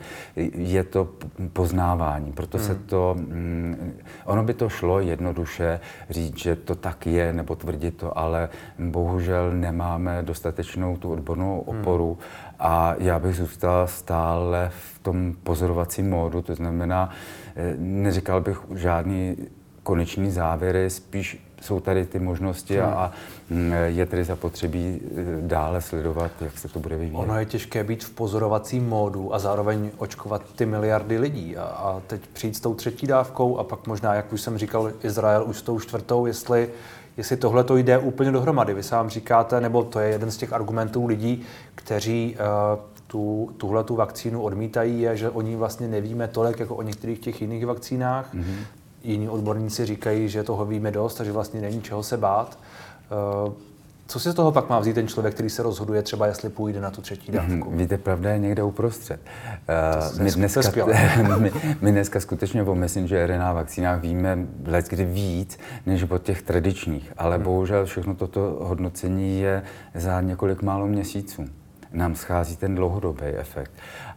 je 0.55 0.83
to 0.83 1.09
poznávání. 1.53 2.31
Proto 2.31 2.57
hmm. 2.57 2.67
se 2.67 2.75
to, 2.75 3.15
mm, 3.17 3.93
ono 4.25 4.43
by 4.43 4.53
to 4.53 4.69
šlo 4.69 5.00
jednoduše 5.00 5.79
říct, 6.09 6.38
že 6.38 6.55
to 6.55 6.75
tak 6.75 7.07
je, 7.07 7.33
nebo 7.33 7.55
tvrdit 7.55 7.97
to, 7.97 8.17
ale 8.17 8.50
bohužel 8.79 9.51
nemáme 9.51 10.23
dostatečnou 10.23 10.97
tu 10.97 11.11
odbornou 11.11 11.65
hmm. 11.67 11.79
oporu 11.79 12.13
hmm. 12.13 12.55
a 12.59 12.95
já 13.00 13.19
bych 13.19 13.35
zůstal 13.35 13.88
stále 13.88 14.69
v 14.69 15.00
tom 15.00 15.35
pozorovacím 15.43 16.09
módu, 16.09 16.41
to 16.41 16.55
znamená, 16.55 17.09
eh, 17.55 17.73
neříkal 17.77 18.41
bych 18.41 18.57
žádný 18.75 19.38
konečný 19.83 20.31
závěry, 20.31 20.89
spíš 20.89 21.50
jsou 21.61 21.79
tady 21.79 22.05
ty 22.05 22.19
možnosti 22.19 22.77
hmm. 22.77 22.93
a 22.93 23.11
mm, 23.49 23.73
je 23.85 24.05
tedy 24.05 24.23
zapotřebí 24.23 25.01
eh, 25.03 25.23
dále 25.41 25.81
sledovat, 25.81 26.31
jak 26.41 26.57
se 26.57 26.67
to 26.67 26.79
bude 26.79 26.97
vyvíjet. 26.97 27.19
Ono 27.19 27.39
je 27.39 27.45
těžké 27.45 27.83
být 27.83 28.03
v 28.03 28.09
pozorovacím 28.09 28.89
módu 28.89 29.33
a 29.33 29.39
zároveň 29.39 29.89
očkovat 29.97 30.41
ty 30.55 30.65
miliardy 30.65 31.17
lidí 31.17 31.57
a, 31.57 31.63
a 31.63 32.01
teď 32.07 32.21
přijít 32.33 32.55
s 32.55 32.59
tou 32.59 32.73
třetí 32.73 33.07
dávkou 33.07 33.57
a 33.57 33.63
pak 33.63 33.87
možná, 33.87 34.13
jak 34.13 34.33
už 34.33 34.41
jsem 34.41 34.57
říkal, 34.57 34.91
Izrael 35.03 35.43
už 35.47 35.57
s 35.57 35.61
tou 35.61 35.79
čtvrtou, 35.79 36.25
jestli 36.25 36.69
jestli 37.17 37.37
tohle 37.37 37.63
to 37.63 37.77
jde 37.77 37.97
úplně 37.97 38.31
dohromady. 38.31 38.73
Vy 38.73 38.83
sám 38.83 39.09
říkáte, 39.09 39.61
nebo 39.61 39.83
to 39.83 39.99
je 39.99 40.09
jeden 40.09 40.31
z 40.31 40.37
těch 40.37 40.53
argumentů 40.53 41.05
lidí, 41.05 41.43
kteří 41.75 42.35
uh, 42.35 42.79
tu, 43.07 43.49
tuhle 43.57 43.83
tu 43.83 43.95
vakcínu 43.95 44.41
odmítají, 44.41 45.01
je, 45.01 45.17
že 45.17 45.29
o 45.29 45.41
ní 45.41 45.55
vlastně 45.55 45.87
nevíme 45.87 46.27
tolik 46.27 46.59
jako 46.59 46.75
o 46.75 46.81
některých 46.81 47.19
těch 47.19 47.41
jiných 47.41 47.65
vakcínách. 47.65 48.33
Mm-hmm 48.33 48.80
jiní 49.03 49.29
odborníci 49.29 49.86
říkají, 49.86 50.29
že 50.29 50.43
toho 50.43 50.65
víme 50.65 50.91
dost 50.91 51.22
a 51.22 51.24
že 51.24 51.31
vlastně 51.31 51.62
není 51.62 51.81
čeho 51.81 52.03
se 52.03 52.17
bát. 52.17 52.60
Uh, 53.46 53.53
co 54.08 54.20
si 54.20 54.31
z 54.31 54.34
toho 54.34 54.51
pak 54.51 54.70
má 54.70 54.79
vzít 54.79 54.93
ten 54.93 55.08
člověk, 55.08 55.34
který 55.34 55.50
se 55.50 55.63
rozhoduje 55.63 56.01
třeba, 56.01 56.27
jestli 56.27 56.50
půjde 56.50 56.81
na 56.81 56.91
tu 56.91 57.01
třetí 57.01 57.31
mhm, 57.31 57.60
dávku? 57.60 57.72
Víte, 57.75 57.98
pravda 57.98 58.29
je 58.29 58.39
někde 58.39 58.63
uprostřed. 58.63 59.20
Uh, 60.13 60.22
my, 60.24 60.31
dneska, 60.31 60.86
my, 61.38 61.51
my 61.81 61.91
dneska 61.91 62.20
skutečně 62.20 62.63
o 62.63 62.75
messenger 62.75 63.29
RNA 63.29 63.53
vakcínách 63.53 64.01
víme 64.01 64.48
let 64.65 64.86
kdy 64.89 65.05
víc, 65.05 65.60
než 65.86 66.03
o 66.03 66.17
těch 66.17 66.41
tradičních, 66.41 67.13
ale 67.17 67.36
hmm. 67.36 67.46
bohužel 67.46 67.86
všechno 67.86 68.15
toto 68.15 68.60
hodnocení 68.62 69.39
je 69.39 69.63
za 69.96 70.22
několik 70.22 70.62
málo 70.62 70.88
měsíců 70.88 71.46
nám 71.93 72.15
schází 72.15 72.55
ten 72.55 72.75
dlouhodobý 72.75 73.25
efekt. 73.25 73.72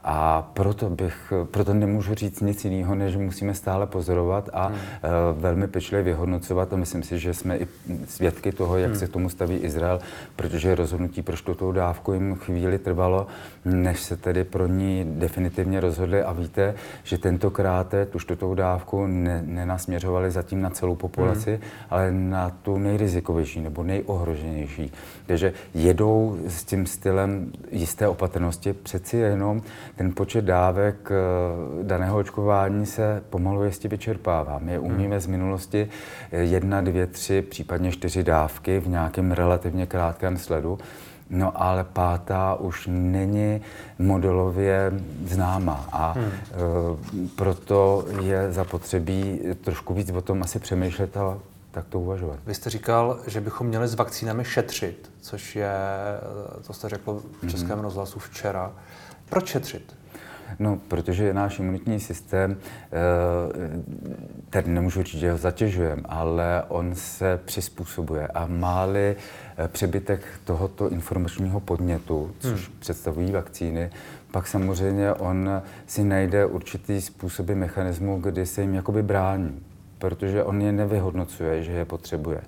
A 0.06 0.50
proto, 0.52 0.90
bych, 0.90 1.32
proto 1.50 1.74
nemůžu 1.74 2.14
říct 2.14 2.40
nic 2.40 2.64
jiného, 2.64 2.94
než 2.94 3.16
musíme 3.16 3.54
stále 3.54 3.86
pozorovat 3.86 4.50
a 4.52 4.66
hmm. 4.66 4.76
uh, 4.76 5.40
velmi 5.40 5.68
pečlivě 5.68 6.04
vyhodnocovat. 6.04 6.72
A 6.72 6.76
myslím 6.76 7.02
si, 7.02 7.18
že 7.18 7.34
jsme 7.34 7.56
i 7.56 7.66
svědky 8.08 8.52
toho, 8.52 8.78
jak 8.78 8.90
hmm. 8.90 8.98
se 8.98 9.06
k 9.06 9.12
tomu 9.12 9.28
staví 9.28 9.56
Izrael, 9.56 9.98
protože 10.36 10.74
rozhodnutí 10.74 11.22
pro 11.22 11.36
čtvrtou 11.36 11.72
dávku 11.72 12.12
jim 12.12 12.34
chvíli 12.34 12.78
trvalo, 12.78 13.26
než 13.64 14.00
se 14.00 14.16
tedy 14.16 14.44
pro 14.44 14.66
ní 14.66 15.04
definitivně 15.08 15.80
rozhodli. 15.80 16.22
A 16.22 16.32
víte, 16.32 16.74
že 17.02 17.18
tentokrát 17.18 17.94
tu 18.10 18.18
čtvrtou 18.18 18.54
dávku 18.54 19.06
ne, 19.06 19.42
nenasměřovali 19.46 20.30
zatím 20.30 20.62
na 20.62 20.70
celou 20.70 20.94
populaci, 20.94 21.50
hmm. 21.50 21.60
ale 21.90 22.12
na 22.12 22.50
tu 22.50 22.78
nejrizikovější 22.78 23.60
nebo 23.60 23.82
nejohroženější. 23.82 24.92
Takže 25.26 25.52
jedou 25.74 26.38
s 26.48 26.64
tím 26.64 26.86
stylem 26.86 27.52
jisté 27.70 28.08
opatrnosti 28.08 28.72
přeci 28.72 29.16
jenom 29.16 29.62
ten 29.96 30.12
počet 30.14 30.44
dávek 30.44 31.10
eh, 31.10 31.84
daného 31.84 32.18
očkování 32.18 32.86
se 32.86 33.22
pomalu 33.30 33.64
jistě 33.64 33.88
vyčerpává. 33.88 34.58
My 34.62 34.76
hmm. 34.76 34.84
umíme 34.86 35.20
z 35.20 35.26
minulosti 35.26 35.88
eh, 36.32 36.38
jedna, 36.38 36.80
dvě, 36.80 37.06
tři, 37.06 37.42
případně 37.42 37.92
čtyři 37.92 38.22
dávky 38.22 38.80
v 38.80 38.88
nějakém 38.88 39.32
relativně 39.32 39.86
krátkém 39.86 40.38
sledu. 40.38 40.78
No 41.30 41.62
ale 41.62 41.84
pátá 41.84 42.54
už 42.54 42.88
není 42.90 43.60
modelově 43.98 44.92
známa 45.26 45.88
a 45.92 46.12
hmm. 46.12 46.24
e, 46.24 47.28
proto 47.36 48.04
je 48.22 48.52
zapotřebí 48.52 49.40
trošku 49.64 49.94
víc 49.94 50.10
o 50.10 50.20
tom 50.20 50.42
asi 50.42 50.58
přemýšlet 50.58 51.16
a 51.16 51.38
tak 51.70 51.86
to 51.88 52.00
uvažovat. 52.00 52.38
Vy 52.46 52.54
jste 52.54 52.70
říkal, 52.70 53.18
že 53.26 53.40
bychom 53.40 53.66
měli 53.66 53.88
s 53.88 53.94
vakcínami 53.94 54.44
šetřit, 54.44 55.10
což 55.20 55.56
je, 55.56 55.74
to 56.66 56.72
jste 56.72 56.88
řekl 56.88 57.22
v 57.42 57.50
Českém 57.50 57.78
mm-hmm. 57.78 57.82
rozhlasu 57.82 58.18
včera. 58.18 58.72
Proč 59.28 59.48
šetřit? 59.48 59.94
No, 60.58 60.78
protože 60.88 61.34
náš 61.34 61.58
imunitní 61.58 62.00
systém, 62.00 62.56
eh, 62.56 62.90
tady 64.50 64.70
nemůžu 64.70 65.02
říct, 65.02 65.20
že 65.20 65.32
ho 65.32 65.38
zatěžujeme, 65.38 66.02
ale 66.04 66.62
on 66.68 66.94
se 66.94 67.40
přizpůsobuje 67.44 68.26
a 68.26 68.46
máli 68.46 69.16
eh, 69.56 69.68
přebytek 69.68 70.20
tohoto 70.44 70.90
informačního 70.90 71.60
podnětu, 71.60 72.34
což 72.38 72.68
hmm. 72.68 72.78
představují 72.78 73.32
vakcíny, 73.32 73.90
pak 74.30 74.46
samozřejmě 74.46 75.12
on 75.12 75.62
si 75.86 76.04
najde 76.04 76.46
určitý 76.46 77.00
způsoby 77.00 77.52
mechanismu, 77.52 78.20
kdy 78.20 78.46
se 78.46 78.60
jim 78.60 78.74
jakoby 78.74 79.02
brání, 79.02 79.62
protože 79.98 80.44
on 80.44 80.62
je 80.62 80.72
nevyhodnocuje, 80.72 81.62
že 81.62 81.72
je 81.72 81.84
potřebuje. 81.84 82.40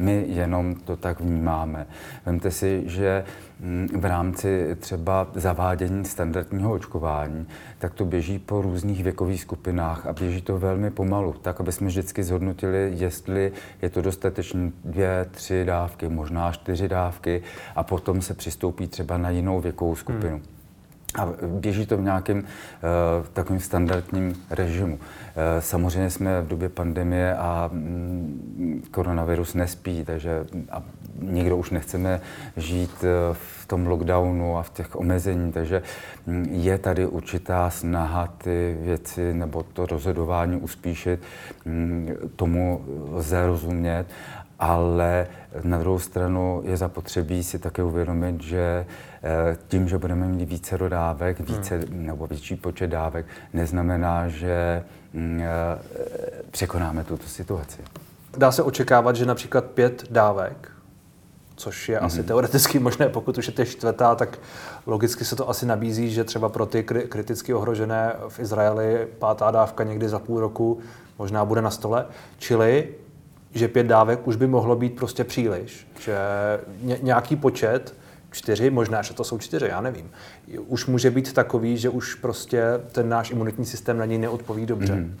My 0.00 0.24
jenom 0.28 0.74
to 0.74 0.96
tak 0.96 1.20
vnímáme. 1.20 1.86
Vemte 2.26 2.50
si, 2.50 2.82
že 2.86 3.24
mm, 3.60 3.88
v 3.96 4.04
rámci 4.04 4.76
třeba 4.80 5.28
zavádění 5.34 6.04
standardního 6.04 6.72
očkování, 6.72 7.46
tak 7.78 7.94
to 7.94 8.04
běží 8.04 8.38
po 8.38 8.62
různých 8.62 9.04
věkových 9.04 9.40
skupinách 9.40 10.06
a 10.06 10.12
běží 10.12 10.42
to 10.42 10.58
velmi 10.58 10.90
pomalu, 10.90 11.32
tak 11.32 11.60
aby 11.60 11.72
jsme 11.72 11.86
vždycky 11.86 12.22
zhodnotili, 12.22 12.92
jestli 12.94 13.52
je 13.82 13.90
to 13.90 14.02
dostatečné 14.02 14.72
dvě, 14.84 15.26
tři 15.30 15.64
dávky, 15.64 16.08
možná 16.08 16.52
čtyři 16.52 16.88
dávky 16.88 17.42
a 17.76 17.82
potom 17.82 18.22
se 18.22 18.34
přistoupí 18.34 18.86
třeba 18.86 19.18
na 19.18 19.30
jinou 19.30 19.60
věkovou 19.60 19.96
skupinu. 19.96 20.36
Hmm. 20.36 20.60
A 21.14 21.28
běží 21.46 21.86
to 21.86 21.96
v 21.96 22.02
nějakém 22.02 22.38
uh, 22.38 22.44
takovém 23.32 23.60
standardním 23.60 24.34
režimu. 24.50 24.98
Uh, 25.40 25.60
samozřejmě 25.60 26.10
jsme 26.10 26.42
v 26.42 26.48
době 26.48 26.68
pandemie 26.68 27.36
a 27.36 27.70
mm, 27.72 28.82
koronavirus 28.90 29.54
nespí, 29.54 30.04
takže 30.04 30.44
a 30.70 30.82
nikdo 31.18 31.56
už 31.56 31.70
nechceme 31.70 32.20
žít 32.56 32.90
uh, 33.02 33.36
v 33.60 33.66
tom 33.66 33.86
lockdownu 33.86 34.58
a 34.58 34.62
v 34.62 34.70
těch 34.70 34.96
omezení, 34.96 35.52
takže 35.52 35.82
mm, 36.26 36.48
je 36.50 36.78
tady 36.78 37.06
určitá 37.06 37.70
snaha 37.70 38.26
ty 38.26 38.76
věci 38.80 39.34
nebo 39.34 39.62
to 39.62 39.86
rozhodování 39.86 40.56
uspíšit. 40.56 41.20
Mm, 41.64 42.08
tomu 42.36 42.84
lze 43.12 43.46
rozumět 43.46 44.06
ale 44.60 45.26
na 45.62 45.78
druhou 45.78 45.98
stranu 45.98 46.62
je 46.64 46.76
zapotřebí 46.76 47.44
si 47.44 47.58
také 47.58 47.82
uvědomit, 47.82 48.42
že 48.42 48.86
eh, 49.22 49.56
tím, 49.68 49.88
že 49.88 49.98
budeme 49.98 50.26
mít 50.26 50.44
více 50.44 50.78
dodávek, 50.78 51.40
více 51.40 51.76
hmm. 51.76 52.06
nebo 52.06 52.26
větší 52.26 52.56
počet 52.56 52.86
dávek, 52.86 53.26
neznamená, 53.52 54.28
že 54.28 54.84
mm, 55.12 55.40
eh, 55.42 55.78
překonáme 56.50 57.04
tuto 57.04 57.26
situaci. 57.26 57.82
Dá 58.36 58.52
se 58.52 58.62
očekávat, 58.62 59.16
že 59.16 59.26
například 59.26 59.64
pět 59.64 60.04
dávek, 60.10 60.72
což 61.60 61.88
je 61.88 61.98
mm-hmm. 61.98 62.04
asi 62.04 62.22
teoreticky 62.22 62.78
možné, 62.78 63.08
pokud 63.08 63.38
už 63.38 63.46
je 63.46 63.52
to 63.52 63.64
čtvrtá, 63.64 64.14
tak 64.14 64.38
logicky 64.86 65.24
se 65.24 65.36
to 65.36 65.48
asi 65.48 65.66
nabízí, 65.66 66.10
že 66.10 66.24
třeba 66.24 66.48
pro 66.48 66.66
ty 66.66 66.82
kriticky 66.82 67.54
ohrožené 67.54 68.16
v 68.28 68.38
Izraeli 68.38 69.08
pátá 69.18 69.50
dávka 69.50 69.84
někdy 69.84 70.08
za 70.08 70.18
půl 70.18 70.40
roku 70.40 70.78
možná 71.18 71.44
bude 71.44 71.62
na 71.62 71.70
stole. 71.70 72.06
Čili 72.38 72.88
že 73.54 73.68
pět 73.68 73.86
dávek 73.86 74.26
už 74.28 74.36
by 74.36 74.46
mohlo 74.46 74.76
být 74.76 74.96
prostě 74.96 75.24
příliš, 75.24 75.86
že 76.00 76.16
nějaký 77.02 77.36
počet, 77.36 77.94
čtyři, 78.30 78.70
možná, 78.70 79.02
že 79.02 79.14
to 79.14 79.24
jsou 79.24 79.38
čtyři, 79.38 79.66
já 79.68 79.80
nevím, 79.80 80.10
už 80.66 80.86
může 80.86 81.10
být 81.10 81.32
takový, 81.32 81.76
že 81.76 81.88
už 81.88 82.14
prostě 82.14 82.62
ten 82.92 83.08
náš 83.08 83.30
imunitní 83.30 83.64
systém 83.64 83.98
na 83.98 84.04
něj 84.04 84.18
neodpoví 84.18 84.66
dobře. 84.66 84.94
Mm. 84.94 85.16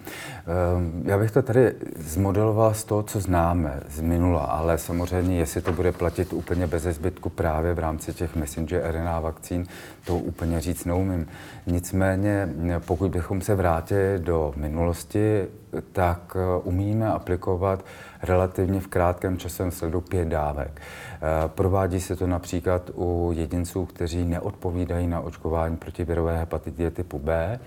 Já 1.04 1.18
bych 1.18 1.30
to 1.30 1.42
tady 1.42 1.74
zmodeloval 1.96 2.74
z 2.74 2.84
toho, 2.84 3.02
co 3.02 3.20
známe 3.20 3.80
z 3.88 4.00
minula, 4.00 4.44
ale 4.44 4.78
samozřejmě, 4.78 5.38
jestli 5.38 5.60
to 5.60 5.72
bude 5.72 5.92
platit 5.92 6.32
úplně 6.32 6.66
bez 6.66 6.82
zbytku 6.82 7.28
právě 7.30 7.74
v 7.74 7.78
rámci 7.78 8.14
těch 8.14 8.36
messenger 8.36 8.82
RNA 8.90 9.20
vakcín, 9.20 9.66
to 10.04 10.16
úplně 10.16 10.60
říct 10.60 10.84
neumím. 10.84 11.26
Nicméně, 11.66 12.48
pokud 12.86 13.10
bychom 13.10 13.40
se 13.40 13.54
vrátili 13.54 14.18
do 14.18 14.52
minulosti, 14.56 15.46
tak 15.92 16.36
eh, 16.36 16.60
umíme 16.64 17.08
aplikovat 17.08 17.84
relativně 18.22 18.80
v 18.80 18.86
krátkém 18.86 19.38
časovém 19.38 19.72
sledu 19.72 20.00
pět 20.00 20.28
dávek. 20.28 20.80
Eh, 21.22 21.48
provádí 21.48 22.00
se 22.00 22.16
to 22.16 22.26
například 22.26 22.90
u 22.94 23.32
jedinců, 23.34 23.86
kteří 23.86 24.24
neodpovídají 24.24 25.06
na 25.06 25.20
očkování 25.20 25.76
proti 25.76 26.04
virové 26.04 26.38
hepatitidě 26.38 26.90
typu 26.90 27.18
B. 27.18 27.60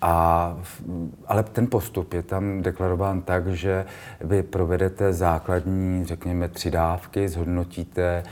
A, 0.00 0.56
ale 1.26 1.42
ten 1.42 1.66
postup 1.66 2.12
je 2.12 2.22
tam 2.22 2.62
deklarován 2.62 3.22
tak, 3.22 3.46
že 3.46 3.84
vy 4.20 4.42
provedete 4.42 5.12
základní, 5.12 6.04
řekněme, 6.04 6.48
tři 6.48 6.70
dávky, 6.70 7.28
zhodnotíte, 7.28 8.22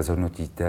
zhodnotíte 0.00 0.66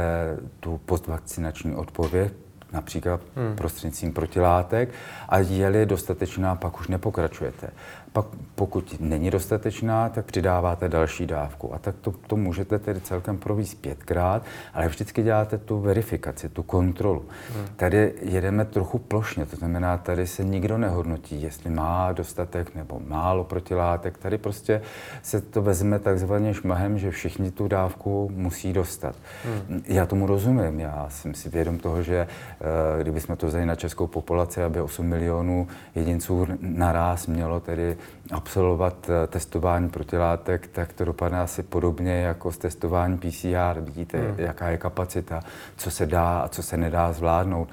tu 0.59 0.77
postvakcinační 0.85 1.75
odpověď, 1.75 2.33
například 2.73 3.21
hmm. 3.35 3.55
prostřednictvím 3.55 4.13
protilátek 4.13 4.89
a 5.29 5.37
je-li 5.37 5.85
dostatečná, 5.85 6.55
pak 6.55 6.79
už 6.79 6.87
nepokračujete. 6.87 7.69
Pak 8.13 8.25
pokud 8.57 8.95
není 8.99 9.31
dostatečná, 9.31 10.09
tak 10.09 10.25
přidáváte 10.25 10.89
další 10.89 11.25
dávku. 11.25 11.73
A 11.73 11.79
tak 11.79 11.95
to, 12.01 12.11
to 12.27 12.35
můžete 12.35 12.79
tedy 12.79 13.01
celkem 13.01 13.37
províst 13.37 13.81
pětkrát, 13.81 14.43
ale 14.73 14.87
vždycky 14.87 15.23
děláte 15.23 15.57
tu 15.57 15.79
verifikaci, 15.79 16.49
tu 16.49 16.63
kontrolu. 16.63 17.25
Hmm. 17.55 17.65
Tady 17.75 18.13
jedeme 18.21 18.65
trochu 18.65 18.97
plošně, 18.97 19.45
to 19.45 19.55
znamená, 19.55 19.97
tady 19.97 20.27
se 20.27 20.43
nikdo 20.43 20.77
nehodnotí, 20.77 21.41
jestli 21.41 21.69
má 21.69 22.11
dostatek 22.11 22.75
nebo 22.75 23.01
málo 23.07 23.43
protilátek. 23.43 24.17
Tady 24.17 24.37
prostě 24.37 24.81
se 25.23 25.41
to 25.41 25.61
vezme 25.61 25.99
takzvaně 25.99 26.53
šmahem, 26.53 26.99
že 26.99 27.11
všichni 27.11 27.51
tu 27.51 27.67
dávku 27.67 28.31
musí 28.33 28.73
dostat. 28.73 29.15
Hmm. 29.45 29.83
Já 29.87 30.05
tomu 30.05 30.27
rozumím, 30.27 30.79
já 30.79 31.07
jsem 31.09 31.33
si 31.33 31.49
vědom 31.49 31.77
toho, 31.77 32.03
že 32.03 32.17
eh, 32.17 33.03
kdybychom 33.03 33.37
to 33.37 33.47
vzali 33.47 33.65
na 33.65 33.75
českou 33.75 34.07
populaci, 34.07 34.63
aby 34.63 34.81
8 34.81 35.05
milionů 35.05 35.67
jedinců 35.95 36.47
naraz 36.61 37.27
mělo 37.27 37.59
tedy 37.59 37.96
absolvovat 38.31 39.09
eh, 39.09 39.27
testování 39.27 39.89
protilátek, 39.89 40.67
tak 40.67 40.93
to 40.93 41.05
dopadne 41.05 41.39
asi 41.39 41.63
podobně 41.63 42.21
jako 42.21 42.51
s 42.51 42.57
testováním 42.57 43.17
PCR. 43.17 43.81
Vidíte, 43.81 44.17
hmm. 44.17 44.35
jaká 44.37 44.69
je 44.69 44.77
kapacita, 44.77 45.39
co 45.77 45.91
se 45.91 46.05
dá 46.05 46.39
a 46.39 46.47
co 46.47 46.63
se 46.63 46.77
nedá 46.77 47.13
zvládnout. 47.13 47.69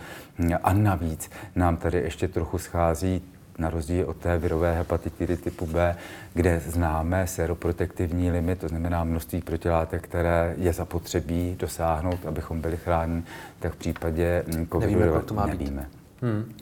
A 0.62 0.72
navíc 0.72 1.30
nám 1.56 1.76
tady 1.76 1.98
ještě 1.98 2.28
trochu 2.28 2.58
schází 2.58 3.22
na 3.58 3.70
rozdíl 3.70 4.04
od 4.08 4.16
té 4.16 4.38
virové 4.38 4.76
hepatitidy 4.78 5.36
typu 5.36 5.66
B, 5.66 5.96
kde 6.34 6.60
známe 6.66 7.26
seroprotektivní 7.26 8.30
limit, 8.30 8.58
to 8.58 8.68
znamená 8.68 9.04
množství 9.04 9.40
protilátek, 9.40 10.02
které 10.02 10.54
je 10.58 10.72
zapotřebí 10.72 11.56
dosáhnout, 11.58 12.26
abychom 12.26 12.60
byli 12.60 12.76
chráněni, 12.76 13.22
tak 13.58 13.72
v 13.72 13.76
případě 13.76 14.44
covidu 14.72 15.00
nevíme, 15.00 15.20
to 15.20 15.34
má 15.34 15.46
nevíme. 15.46 15.82
Být. 15.82 15.88
Hmm. 16.22 16.54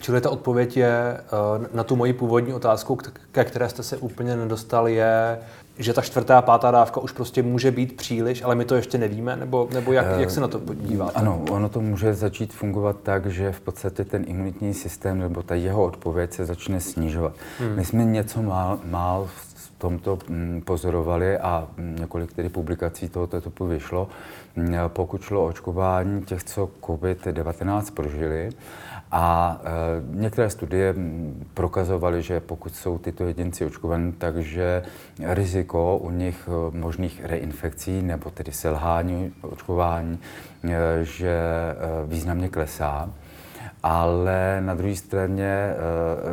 Čili 0.00 0.20
ta 0.20 0.30
odpověď 0.30 0.76
je 0.76 1.20
na 1.72 1.84
tu 1.84 1.96
moji 1.96 2.12
původní 2.12 2.54
otázku, 2.54 2.98
ke 3.32 3.44
které 3.44 3.68
jste 3.68 3.82
se 3.82 3.96
úplně 3.96 4.36
nedostal, 4.36 4.88
je, 4.88 5.38
že 5.78 5.92
ta 5.92 6.02
čtvrtá 6.02 6.38
a 6.38 6.42
pátá 6.42 6.70
dávka 6.70 7.00
už 7.00 7.12
prostě 7.12 7.42
může 7.42 7.70
být 7.70 7.96
příliš, 7.96 8.42
ale 8.42 8.54
my 8.54 8.64
to 8.64 8.74
ještě 8.74 8.98
nevíme, 8.98 9.36
nebo, 9.36 9.68
nebo 9.72 9.92
jak, 9.92 10.06
jak 10.20 10.30
se 10.30 10.40
na 10.40 10.48
to 10.48 10.58
podíváte? 10.58 11.12
Ano, 11.14 11.44
ono 11.50 11.68
to 11.68 11.80
může 11.80 12.14
začít 12.14 12.52
fungovat 12.52 12.96
tak, 13.02 13.26
že 13.26 13.52
v 13.52 13.60
podstatě 13.60 14.04
ten 14.04 14.24
imunitní 14.26 14.74
systém 14.74 15.18
nebo 15.18 15.42
ta 15.42 15.54
jeho 15.54 15.84
odpověď 15.84 16.32
se 16.32 16.46
začne 16.46 16.80
snižovat. 16.80 17.32
Hmm. 17.58 17.76
My 17.76 17.84
jsme 17.84 18.04
něco 18.04 18.42
mál, 18.42 18.78
mál 18.84 19.28
v 19.34 19.48
tomto 19.78 20.18
mm, 20.28 20.62
pozorovali 20.64 21.38
a 21.38 21.68
několik 21.78 22.32
tedy 22.32 22.48
publikací 22.48 23.08
tohoto 23.08 23.40
typu 23.40 23.66
vyšlo, 23.66 24.08
mm, 24.56 24.74
pokud 24.88 25.22
šlo 25.22 25.44
o 25.44 25.46
očkování 25.46 26.22
těch, 26.22 26.44
co 26.44 26.70
COVID-19 26.82 27.94
prožili. 27.94 28.50
A 29.12 29.56
e, 29.64 29.70
některé 30.20 30.50
studie 30.50 30.94
prokazovaly, 31.54 32.22
že 32.22 32.40
pokud 32.40 32.74
jsou 32.74 32.98
tyto 32.98 33.24
jedinci 33.24 33.64
očkovaní, 33.64 34.12
takže 34.12 34.82
riziko 35.22 35.98
u 35.98 36.10
nich 36.10 36.48
e, 36.48 36.76
možných 36.78 37.24
reinfekcí 37.24 38.02
nebo 38.02 38.30
tedy 38.30 38.52
selhání 38.52 39.32
očkování, 39.40 40.18
e, 40.64 41.04
že 41.04 41.30
e, 41.30 41.74
významně 42.06 42.48
klesá. 42.48 43.10
Ale 43.82 44.60
na 44.60 44.74
druhé 44.74 44.96
straně, 44.96 45.44
e, 45.44 45.76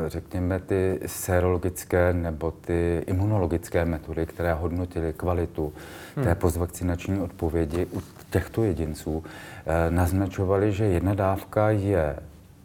řekněme, 0.08 0.60
ty 0.60 1.00
serologické 1.06 2.14
nebo 2.14 2.52
ty 2.52 3.04
imunologické 3.08 3.86
metody, 3.86 4.26
které 4.26 4.54
hodnotily 4.54 5.14
kvalitu 5.14 5.74
hmm. 6.16 6.26
té 6.26 6.36
postvakcinační 6.36 7.20
odpovědi 7.20 7.88
u 7.94 8.02
těchto 8.30 8.64
jedinců, 8.64 9.24
e, 9.66 9.92
naznačovaly, 9.92 10.72
že 10.72 10.86
jedna 10.86 11.14
dávka 11.14 11.70
je 11.70 12.16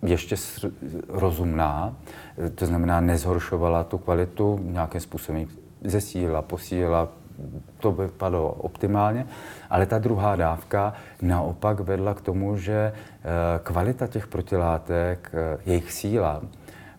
ještě 0.03 0.37
rozumná, 1.09 1.97
to 2.55 2.67
znamená 2.67 3.01
nezhoršovala 3.01 3.85
tu 3.85 3.99
kvalitu, 3.99 4.61
nějakým 4.63 5.01
způsobem 5.01 5.47
zesílila, 5.85 6.43
posílila, 6.43 7.09
to 7.81 7.93
vypadalo 7.93 8.53
optimálně, 8.53 9.27
ale 9.71 9.87
ta 9.87 9.99
druhá 9.99 10.37
dávka 10.37 10.95
naopak 11.23 11.81
vedla 11.81 12.15
k 12.15 12.21
tomu, 12.21 12.57
že 12.57 12.93
eh, 12.93 13.25
kvalita 13.63 14.07
těch 14.07 14.27
protilátek, 14.27 15.31
eh, 15.35 15.59
jejich 15.67 15.93
síla, 15.93 16.43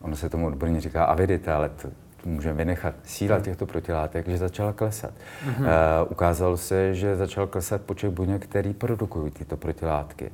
ono 0.01 0.15
se 0.15 0.29
tomu 0.29 0.47
odborně 0.47 0.81
říká 0.81 1.05
avidita, 1.05 1.55
ale 1.55 1.69
to 1.69 1.89
můžeme 2.25 2.55
vynechat, 2.55 2.95
síla 3.03 3.35
hmm. 3.35 3.45
těchto 3.45 3.65
protilátek, 3.65 4.27
že 4.27 4.37
začala 4.37 4.73
klesat. 4.73 5.11
Mm-hmm. 5.11 5.65
Ukázalo 6.09 6.57
se, 6.57 6.95
že 6.95 7.15
začal 7.15 7.47
klesat 7.47 7.81
počet 7.81 8.13
buněk, 8.13 8.43
který 8.43 8.73
produkují 8.73 9.31
tyto 9.31 9.57
protilátky. 9.57 10.31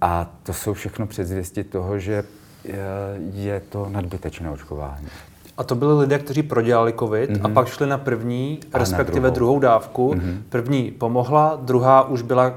A 0.00 0.30
to 0.42 0.52
jsou 0.52 0.74
všechno 0.74 1.06
předzvěsti 1.06 1.64
toho, 1.64 1.98
že 1.98 2.24
je 3.32 3.62
to 3.68 3.88
nadbytečné 3.88 4.50
očkování. 4.50 5.06
A 5.56 5.64
to 5.64 5.74
byli 5.74 6.00
lidé, 6.00 6.18
kteří 6.18 6.42
prodělali 6.42 6.92
COVID 6.92 7.30
mm-hmm. 7.30 7.44
a 7.44 7.46
mhm. 7.46 7.54
pak 7.54 7.68
šli 7.68 7.86
na 7.86 7.98
první, 7.98 8.60
a 8.72 8.78
respektive 8.78 9.20
na 9.20 9.30
druhou. 9.30 9.34
druhou 9.34 9.58
dávku. 9.58 10.14
Mm-hmm. 10.14 10.42
První 10.48 10.90
pomohla, 10.90 11.58
druhá 11.62 12.08
už 12.08 12.22
byla... 12.22 12.54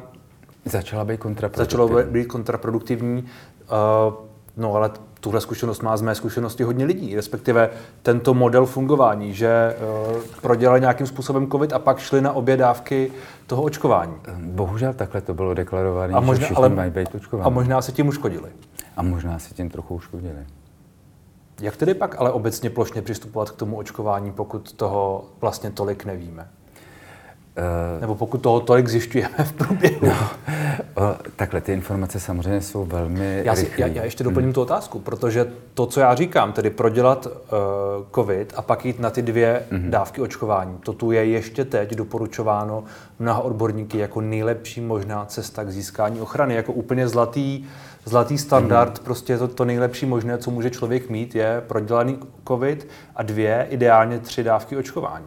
Začala 0.66 1.06
být 1.06 1.20
kontraproduktivní. 1.20 1.88
Začala 1.88 2.04
být 2.12 2.26
kontraproduktivní. 2.26 3.22
Uh, 3.22 4.14
no 4.58 4.74
ale 4.74 4.92
tuhle 5.22 5.42
zkušenost 5.42 5.82
má 5.82 5.98
z 5.98 6.02
mé 6.02 6.16
zkušenosti 6.16 6.64
hodně 6.64 6.86
lidí, 6.86 7.16
respektive 7.16 7.70
tento 8.04 8.34
model 8.34 8.66
fungování, 8.66 9.34
že 9.34 9.76
uh, 10.16 10.22
prodělali 10.42 10.82
nějakým 10.82 11.08
způsobem 11.08 11.52
COVID 11.52 11.74
a 11.74 11.80
pak 11.80 12.00
šli 12.00 12.22
na 12.22 12.34
obě 12.34 12.58
dávky 12.58 13.12
toho 13.48 13.64
očkování. 13.64 14.16
Bohužel 14.38 14.94
takhle 14.94 15.22
to 15.22 15.34
bylo 15.34 15.54
deklarované, 15.54 16.14
a 16.14 16.20
možná, 16.20 16.48
že 16.48 16.56
ale, 16.56 16.70
mají 16.70 16.92
být 16.92 17.16
očkováni. 17.16 17.46
A 17.46 17.50
možná 17.50 17.82
se 17.82 17.92
tím 17.92 18.08
uškodili. 18.08 18.50
A 18.98 19.02
možná 19.04 19.40
se 19.40 19.54
tím 19.54 19.70
trochu 19.70 19.96
uškodili. 19.96 20.46
Jak 21.62 21.78
tedy 21.78 21.94
pak 21.94 22.16
ale 22.20 22.32
obecně 22.32 22.70
plošně 22.70 23.02
přistupovat 23.02 23.52
k 23.52 23.56
tomu 23.56 23.78
očkování, 23.78 24.32
pokud 24.32 24.74
toho 24.74 25.26
vlastně 25.42 25.72
tolik 25.72 26.06
nevíme? 26.06 26.48
Uh, 27.62 28.02
Nebo 28.02 28.16
pokud 28.16 28.38
toho 28.38 28.60
tolik 28.60 28.88
zjišťujeme 28.88 29.38
v 29.44 29.54
průběhu. 29.54 29.98
No, 30.02 30.30
uh, 30.98 31.04
takhle, 31.36 31.62
ty 31.62 31.74
informace 31.74 32.20
samozřejmě 32.20 32.62
jsou 32.62 32.86
velmi 32.86 33.42
já, 33.46 33.56
si, 33.56 33.72
já, 33.78 33.88
já 33.88 34.04
ještě 34.04 34.24
doplním 34.24 34.48
hmm. 34.48 34.54
tu 34.54 34.62
otázku, 34.62 35.00
protože 35.00 35.48
to, 35.74 35.86
co 35.86 36.00
já 36.00 36.16
říkám, 36.16 36.54
tedy 36.54 36.70
prodělat 36.70 37.26
uh, 37.26 37.32
COVID 38.16 38.54
a 38.56 38.62
pak 38.62 38.86
jít 38.86 39.00
na 39.00 39.10
ty 39.10 39.22
dvě 39.22 39.64
hmm. 39.72 39.92
dávky 39.92 40.22
očkování, 40.22 40.78
to 40.84 40.94
tu 40.94 41.12
je 41.12 41.26
ještě 41.26 41.66
teď 41.66 41.96
doporučováno 41.96 42.84
mnoha 43.20 43.42
odborníky 43.42 43.98
jako 43.98 44.22
nejlepší 44.22 44.82
možná 44.82 45.26
cesta 45.26 45.64
k 45.64 45.72
získání 45.72 46.22
ochrany, 46.22 46.56
jako 46.56 46.74
úplně 46.74 47.08
zlatý, 47.08 47.66
zlatý 48.06 48.38
standard, 48.38 48.98
hmm. 48.98 49.06
prostě 49.06 49.38
to, 49.38 49.48
to 49.48 49.66
nejlepší 49.66 50.06
možné, 50.06 50.38
co 50.38 50.52
může 50.52 50.70
člověk 50.70 51.10
mít, 51.10 51.36
je 51.36 51.64
prodělaný 51.68 52.20
COVID 52.48 52.88
a 53.16 53.24
dvě, 53.24 53.68
ideálně 53.70 54.20
tři 54.20 54.44
dávky 54.44 54.78
očkování. 54.78 55.26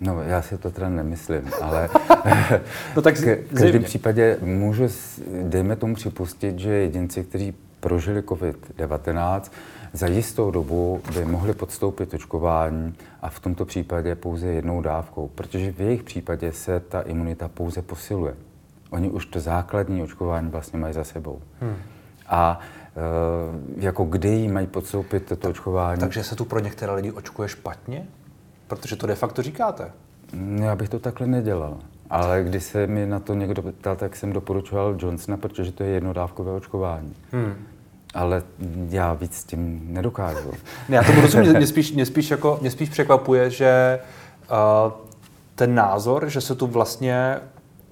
No, 0.00 0.22
já 0.22 0.42
si 0.42 0.58
to 0.58 0.70
teda 0.70 0.88
nemyslím, 0.88 1.50
ale 1.62 1.88
no 2.96 3.02
tak 3.02 3.16
v 3.16 3.54
každém 3.54 3.84
případě 3.84 4.38
můžu, 4.42 4.84
dejme 5.42 5.76
tomu 5.76 5.94
připustit, 5.94 6.58
že 6.58 6.70
jedinci, 6.70 7.24
kteří 7.24 7.54
prožili 7.80 8.20
COVID-19, 8.20 9.42
za 9.92 10.06
jistou 10.06 10.50
dobu 10.50 11.02
by 11.14 11.24
mohli 11.24 11.54
podstoupit 11.54 12.14
očkování 12.14 12.94
a 13.22 13.30
v 13.30 13.40
tomto 13.40 13.64
případě 13.64 14.14
pouze 14.14 14.46
jednou 14.46 14.82
dávkou, 14.82 15.28
protože 15.34 15.72
v 15.72 15.80
jejich 15.80 16.02
případě 16.02 16.52
se 16.52 16.80
ta 16.80 17.00
imunita 17.00 17.48
pouze 17.48 17.82
posiluje. 17.82 18.34
Oni 18.90 19.10
už 19.10 19.26
to 19.26 19.40
základní 19.40 20.02
očkování 20.02 20.50
vlastně 20.50 20.78
mají 20.78 20.94
za 20.94 21.04
sebou. 21.04 21.40
Hmm. 21.60 21.76
A 22.26 22.60
e, 22.96 23.82
jako 23.84 24.04
kdy 24.04 24.28
jí 24.28 24.48
mají 24.48 24.66
podstoupit 24.66 25.24
toto 25.24 25.48
očkování? 25.48 26.00
Takže 26.00 26.24
se 26.24 26.36
tu 26.36 26.44
pro 26.44 26.60
některé 26.60 26.92
lidi 26.92 27.12
očkuje 27.12 27.48
špatně? 27.48 28.06
Protože 28.70 28.96
to 28.96 29.06
de 29.06 29.14
facto 29.14 29.42
říkáte. 29.42 29.92
No, 30.32 30.64
já 30.64 30.76
bych 30.76 30.88
to 30.88 30.98
takhle 30.98 31.26
nedělal. 31.26 31.76
Ale 32.10 32.42
když 32.42 32.64
se 32.64 32.86
mi 32.86 33.06
na 33.06 33.20
to 33.20 33.34
někdo 33.34 33.62
ptal, 33.62 33.96
tak 33.96 34.16
jsem 34.16 34.32
doporučoval 34.32 34.96
Johnsona, 34.98 35.36
protože 35.36 35.72
to 35.72 35.82
je 35.82 35.90
jednodávkové 35.90 36.52
očkování. 36.52 37.14
Hmm. 37.32 37.54
Ale 38.14 38.42
já 38.88 39.12
víc 39.12 39.34
s 39.34 39.44
tím 39.44 39.80
nedokážu. 39.88 40.50
ne, 40.88 40.96
já 40.96 41.02
to 41.02 41.12
budu 41.12 41.22
rozumět. 41.22 41.52
Mě 41.52 41.66
spíš, 41.66 41.92
mě, 41.92 42.06
spíš 42.06 42.30
jako, 42.30 42.58
mě 42.60 42.70
spíš 42.70 42.88
překvapuje, 42.88 43.50
že 43.50 44.00
uh, 44.50 44.92
ten 45.54 45.74
názor, 45.74 46.28
že 46.28 46.40
se 46.40 46.54
tu 46.54 46.66
vlastně 46.66 47.38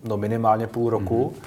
no 0.05 0.17
minimálně 0.17 0.67
půl 0.67 0.91
roku 0.91 1.25
hmm. 1.29 1.43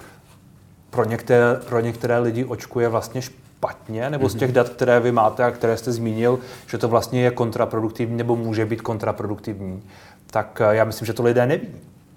pro, 0.90 1.04
některé, 1.06 1.56
pro 1.70 1.80
některé 1.80 2.20
lidi 2.20 2.46
očkuje 2.46 2.90
vlastně 2.90 3.22
špatně 3.22 3.41
špatně, 3.62 4.10
nebo 4.10 4.30
z 4.30 4.36
těch 4.36 4.52
dat, 4.52 4.70
které 4.70 5.00
vy 5.00 5.12
máte 5.12 5.44
a 5.44 5.52
které 5.52 5.78
jste 5.78 5.92
zmínil, 5.92 6.40
že 6.68 6.78
to 6.78 6.88
vlastně 6.88 7.22
je 7.22 7.32
kontraproduktivní 7.32 8.18
nebo 8.18 8.36
může 8.36 8.66
být 8.66 8.82
kontraproduktivní, 8.82 9.84
tak 10.32 10.62
eh, 10.62 10.76
já 10.76 10.84
myslím, 10.84 11.06
že 11.06 11.14
to 11.14 11.24
lidé 11.24 11.46
neví. 11.46 11.68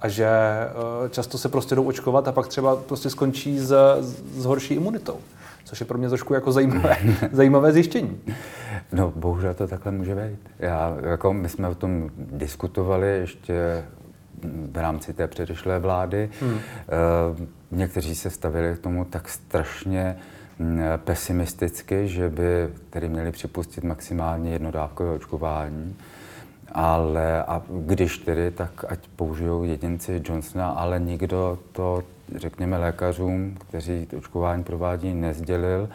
A 0.01 0.09
že 0.09 0.27
eh, 0.27 1.09
často 1.11 1.39
se 1.39 1.49
prostě 1.49 1.75
jdou 1.75 1.85
očkovat 1.85 2.29
a 2.29 2.33
pak 2.33 2.49
třeba 2.49 2.77
prostě 2.77 3.11
skončí 3.11 3.59
s, 3.59 3.75
s 4.37 4.45
horší 4.45 4.75
imunitou. 4.75 5.17
Což 5.65 5.81
je 5.81 5.87
pro 5.87 5.99
mě 5.99 6.09
trošku 6.09 6.35
jako 6.35 6.53
zajímavé, 6.53 6.97
zajímavé 7.33 7.73
zjištění. 7.73 8.21
No, 8.93 9.13
bohužel 9.17 9.55
to 9.55 9.67
takhle 9.67 9.93
může 9.93 10.15
být. 10.15 10.39
Já, 10.59 10.97
jako 11.11 11.33
my 11.33 11.49
jsme 11.49 11.69
o 11.69 11.75
tom 11.75 12.11
diskutovali 12.17 13.07
ještě 13.07 13.85
v 14.73 14.77
rámci 14.77 15.13
té 15.13 15.27
předešlé 15.27 15.79
vlády. 15.79 16.31
Hmm. 16.41 16.59
E, 16.59 16.61
někteří 17.71 18.15
se 18.15 18.31
stavili 18.31 18.75
k 18.75 18.79
tomu 18.79 19.05
tak 19.05 19.29
strašně 19.29 20.17
pesimisticky, 20.97 22.09
že 22.09 22.29
by 22.29 22.69
tedy 22.91 23.09
měli 23.09 23.33
připustit 23.33 23.85
maximálně 23.85 24.53
jednodávkové 24.53 25.11
očkování, 25.11 25.97
ale 26.73 27.45
a 27.45 27.63
když 27.69 28.19
tedy, 28.19 28.51
tak 28.51 28.85
ať 28.89 28.99
použijou 29.17 29.65
jedinci 29.65 30.23
Johnsona, 30.25 30.71
ale 30.71 31.01
nikdo 31.01 31.59
to, 31.73 32.03
řekněme, 32.35 32.79
lékařům, 32.79 33.57
kteří 33.69 34.07
to 34.07 34.17
očkování 34.17 34.65
provádí, 34.65 35.15
nezdělil 35.15 35.89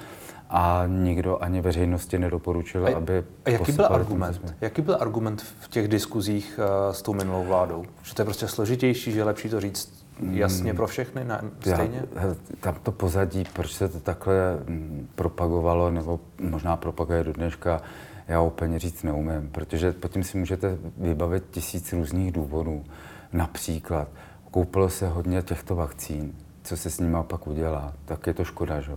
a 0.49 0.83
nikdo 0.87 1.43
ani 1.43 1.61
veřejnosti 1.61 2.19
nedoporučil, 2.19 2.87
a, 2.87 2.97
aby 2.97 3.23
A 3.45 3.49
jaký 3.49 3.71
byl 3.71 3.85
argument? 3.89 4.55
Jaký 4.61 4.81
byl 4.81 4.97
argument 4.99 5.41
v 5.59 5.67
těch 5.67 5.87
diskuzích 5.87 6.59
uh, 6.59 6.93
s 6.93 7.01
tou 7.01 7.13
minulou 7.13 7.43
vládou? 7.43 7.85
Že 8.03 8.15
to 8.15 8.21
je 8.21 8.25
prostě 8.25 8.47
složitější, 8.47 9.11
že 9.11 9.19
je 9.19 9.23
lepší 9.23 9.49
to 9.49 9.59
říct 9.59 9.98
jasně 10.31 10.73
pro 10.73 10.87
všechny, 10.87 11.23
ne, 11.23 11.41
stejně? 11.59 12.03
Já, 12.15 12.35
tam 12.59 12.75
to 12.83 12.91
pozadí, 12.91 13.43
proč 13.53 13.73
se 13.73 13.89
to 13.89 13.99
takhle 13.99 14.35
mm, 14.67 15.07
propagovalo, 15.15 15.91
nebo 15.91 16.19
možná 16.41 16.75
propaguje 16.77 17.23
do 17.23 17.33
dneška, 17.33 17.81
já 18.27 18.41
úplně 18.41 18.79
říct 18.79 19.03
neumím, 19.03 19.49
protože 19.51 19.91
potom 19.91 20.23
si 20.23 20.37
můžete 20.37 20.77
vybavit 20.97 21.43
tisíc 21.51 21.93
různých 21.93 22.31
důvodů. 22.31 22.83
Například, 23.33 24.07
koupilo 24.51 24.89
se 24.89 25.07
hodně 25.07 25.41
těchto 25.41 25.75
vakcín, 25.75 26.33
co 26.63 26.77
se 26.77 26.89
s 26.89 26.99
nimi 26.99 27.17
pak 27.27 27.47
udělá, 27.47 27.93
tak 28.05 28.27
je 28.27 28.33
to 28.33 28.43
škoda, 28.43 28.81
že? 28.81 28.91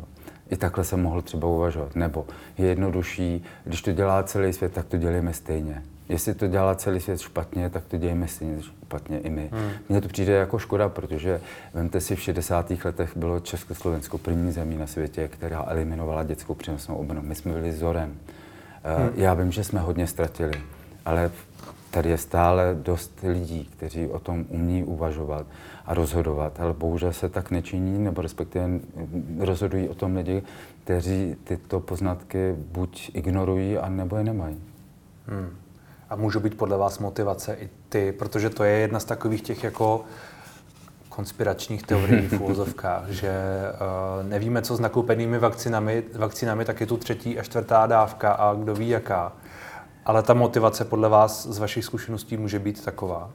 I 0.50 0.56
takhle 0.56 0.84
jsem 0.84 1.02
mohl 1.02 1.22
třeba 1.22 1.48
uvažovat. 1.48 1.96
Nebo 1.96 2.26
je 2.58 2.66
jednodušší, 2.66 3.44
když 3.64 3.82
to 3.82 3.92
dělá 3.92 4.22
celý 4.22 4.52
svět, 4.52 4.72
tak 4.72 4.86
to 4.86 4.96
děláme 4.96 5.32
stejně. 5.32 5.82
Jestli 6.12 6.34
to 6.34 6.46
dělá 6.46 6.74
celý 6.74 7.00
svět 7.00 7.20
špatně, 7.20 7.70
tak 7.70 7.84
to 7.84 7.96
dějeme 7.96 8.28
stejně 8.28 8.62
špatně 8.62 9.18
i 9.18 9.30
my. 9.30 9.48
Hmm. 9.52 9.70
Mně 9.88 10.00
to 10.00 10.08
přijde 10.08 10.32
jako 10.32 10.58
škoda, 10.58 10.88
protože 10.88 11.40
vemte 11.74 12.00
si, 12.00 12.16
v 12.16 12.20
60. 12.20 12.72
letech 12.84 13.16
bylo 13.16 13.40
Československo 13.40 14.18
první 14.18 14.52
zemí 14.52 14.76
na 14.76 14.86
světě, 14.86 15.28
která 15.28 15.64
eliminovala 15.68 16.24
dětskou 16.24 16.54
přenosnou 16.54 16.94
obranu. 16.94 17.22
My 17.22 17.34
jsme 17.34 17.52
byli 17.52 17.70
vzorem. 17.70 18.14
Hmm. 18.84 19.10
Já 19.14 19.34
vím, 19.34 19.52
že 19.52 19.64
jsme 19.64 19.80
hodně 19.80 20.06
ztratili, 20.06 20.52
ale 21.04 21.30
tady 21.90 22.10
je 22.10 22.18
stále 22.18 22.76
dost 22.82 23.20
lidí, 23.22 23.68
kteří 23.76 24.06
o 24.06 24.18
tom 24.18 24.44
umí 24.48 24.84
uvažovat 24.84 25.46
a 25.86 25.94
rozhodovat, 25.94 26.60
ale 26.60 26.72
bohužel 26.72 27.12
se 27.12 27.28
tak 27.28 27.50
nečiní, 27.50 28.04
nebo 28.04 28.22
respektive 28.22 28.70
rozhodují 29.38 29.88
o 29.88 29.94
tom 29.94 30.16
lidi, 30.16 30.42
kteří 30.84 31.36
tyto 31.44 31.80
poznatky 31.80 32.54
buď 32.72 33.10
ignorují, 33.14 33.78
anebo 33.78 34.16
je 34.16 34.24
nemají. 34.24 34.56
Hmm. 35.26 35.61
A 36.12 36.16
můžou 36.16 36.40
být 36.40 36.56
podle 36.56 36.76
vás 36.76 36.98
motivace 36.98 37.56
i 37.60 37.68
ty, 37.88 38.12
protože 38.12 38.50
to 38.50 38.64
je 38.64 38.72
jedna 38.72 39.00
z 39.00 39.04
takových 39.04 39.42
těch 39.42 39.64
jako 39.64 40.04
konspiračních 41.08 41.82
teorií 41.82 42.28
v 42.28 42.32
úvozovkách, 42.40 43.08
že 43.08 43.32
uh, 43.72 44.28
nevíme, 44.28 44.62
co 44.62 44.76
s 44.76 44.80
nakoupenými 44.80 45.38
vakcinami, 45.38 46.02
vakcinami, 46.14 46.64
tak 46.64 46.80
je 46.80 46.86
tu 46.86 46.96
třetí 46.96 47.38
a 47.38 47.42
čtvrtá 47.42 47.86
dávka 47.86 48.32
a 48.32 48.54
kdo 48.54 48.74
ví 48.74 48.88
jaká. 48.88 49.32
Ale 50.04 50.22
ta 50.22 50.34
motivace 50.34 50.84
podle 50.84 51.08
vás 51.08 51.46
z 51.46 51.58
vašich 51.58 51.84
zkušeností 51.84 52.36
může 52.36 52.58
být 52.58 52.84
taková? 52.84 53.30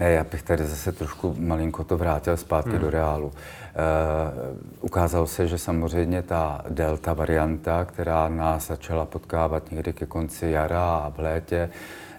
Ne, 0.00 0.10
já 0.10 0.24
bych 0.24 0.42
tady 0.42 0.64
zase 0.66 0.92
trošku 0.92 1.36
malinko 1.38 1.84
to 1.84 1.96
vrátil 1.96 2.36
zpátky 2.36 2.70
hmm. 2.70 2.80
do 2.80 2.90
reálu. 2.90 3.26
Uh, 3.26 3.32
ukázalo 4.80 5.26
se, 5.26 5.48
že 5.48 5.58
samozřejmě 5.58 6.22
ta 6.22 6.64
delta 6.68 7.12
varianta, 7.12 7.84
která 7.84 8.28
nás 8.28 8.66
začala 8.66 9.06
potkávat 9.06 9.70
někdy 9.70 9.92
ke 9.92 10.06
konci 10.06 10.46
jara 10.46 10.96
a 10.96 11.08
v 11.08 11.18
létě, 11.18 11.70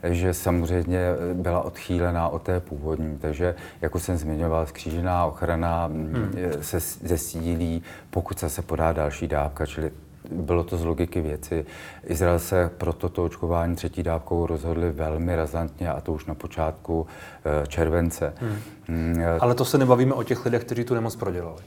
že 0.03 0.33
samozřejmě 0.33 0.99
byla 1.33 1.61
odchýlená 1.61 2.29
od 2.29 2.41
té 2.41 2.59
původní. 2.59 3.17
Takže, 3.17 3.55
jako 3.81 3.99
jsem 3.99 4.17
zmiňoval, 4.17 4.65
skřížená 4.65 5.25
ochrana 5.25 5.87
mm, 5.87 6.13
hmm. 6.13 6.33
se 6.61 6.79
zesílí, 6.79 7.83
pokud 8.09 8.39
se 8.39 8.61
podá 8.61 8.93
další 8.93 9.27
dávka, 9.27 9.65
čili 9.65 9.91
bylo 10.31 10.63
to 10.63 10.77
z 10.77 10.85
logiky 10.85 11.21
věci. 11.21 11.65
Izrael 12.03 12.39
se 12.39 12.71
pro 12.77 12.93
toto 12.93 13.23
očkování 13.23 13.75
třetí 13.75 14.03
dávkou 14.03 14.45
rozhodli 14.45 14.91
velmi 14.91 15.35
razantně 15.35 15.89
a 15.89 16.01
to 16.01 16.13
už 16.13 16.25
na 16.25 16.35
počátku 16.35 17.07
eh, 17.45 17.67
července. 17.67 18.33
Hmm. 18.37 18.57
Mm, 18.87 19.21
eh, 19.21 19.39
Ale 19.39 19.55
to 19.55 19.65
se 19.65 19.77
nebavíme 19.77 20.13
o 20.13 20.23
těch 20.23 20.45
lidech, 20.45 20.63
kteří 20.63 20.83
tu 20.83 20.93
nemoc 20.93 21.15
prodělali. 21.15 21.61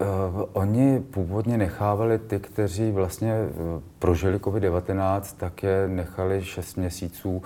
Uh, 0.00 0.42
oni 0.52 1.00
původně 1.00 1.58
nechávali 1.58 2.18
ty, 2.18 2.40
kteří 2.40 2.90
vlastně 2.90 3.34
uh, 3.34 3.82
prožili 3.98 4.38
COVID-19, 4.38 5.20
tak 5.36 5.62
je 5.62 5.88
nechali 5.88 6.44
6 6.44 6.76
měsíců 6.76 7.42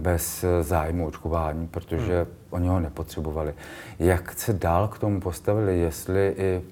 bez 0.00 0.44
zájmu 0.60 1.06
očkování, 1.06 1.66
protože 1.66 2.16
hmm. 2.16 2.26
oni 2.50 2.68
ho 2.68 2.80
nepotřebovali. 2.80 3.54
Jak 3.98 4.38
se 4.38 4.52
dál 4.52 4.88
k 4.88 4.98
tomu 4.98 5.20
postavili, 5.20 5.78
jestli 5.78 6.34
i 6.38 6.62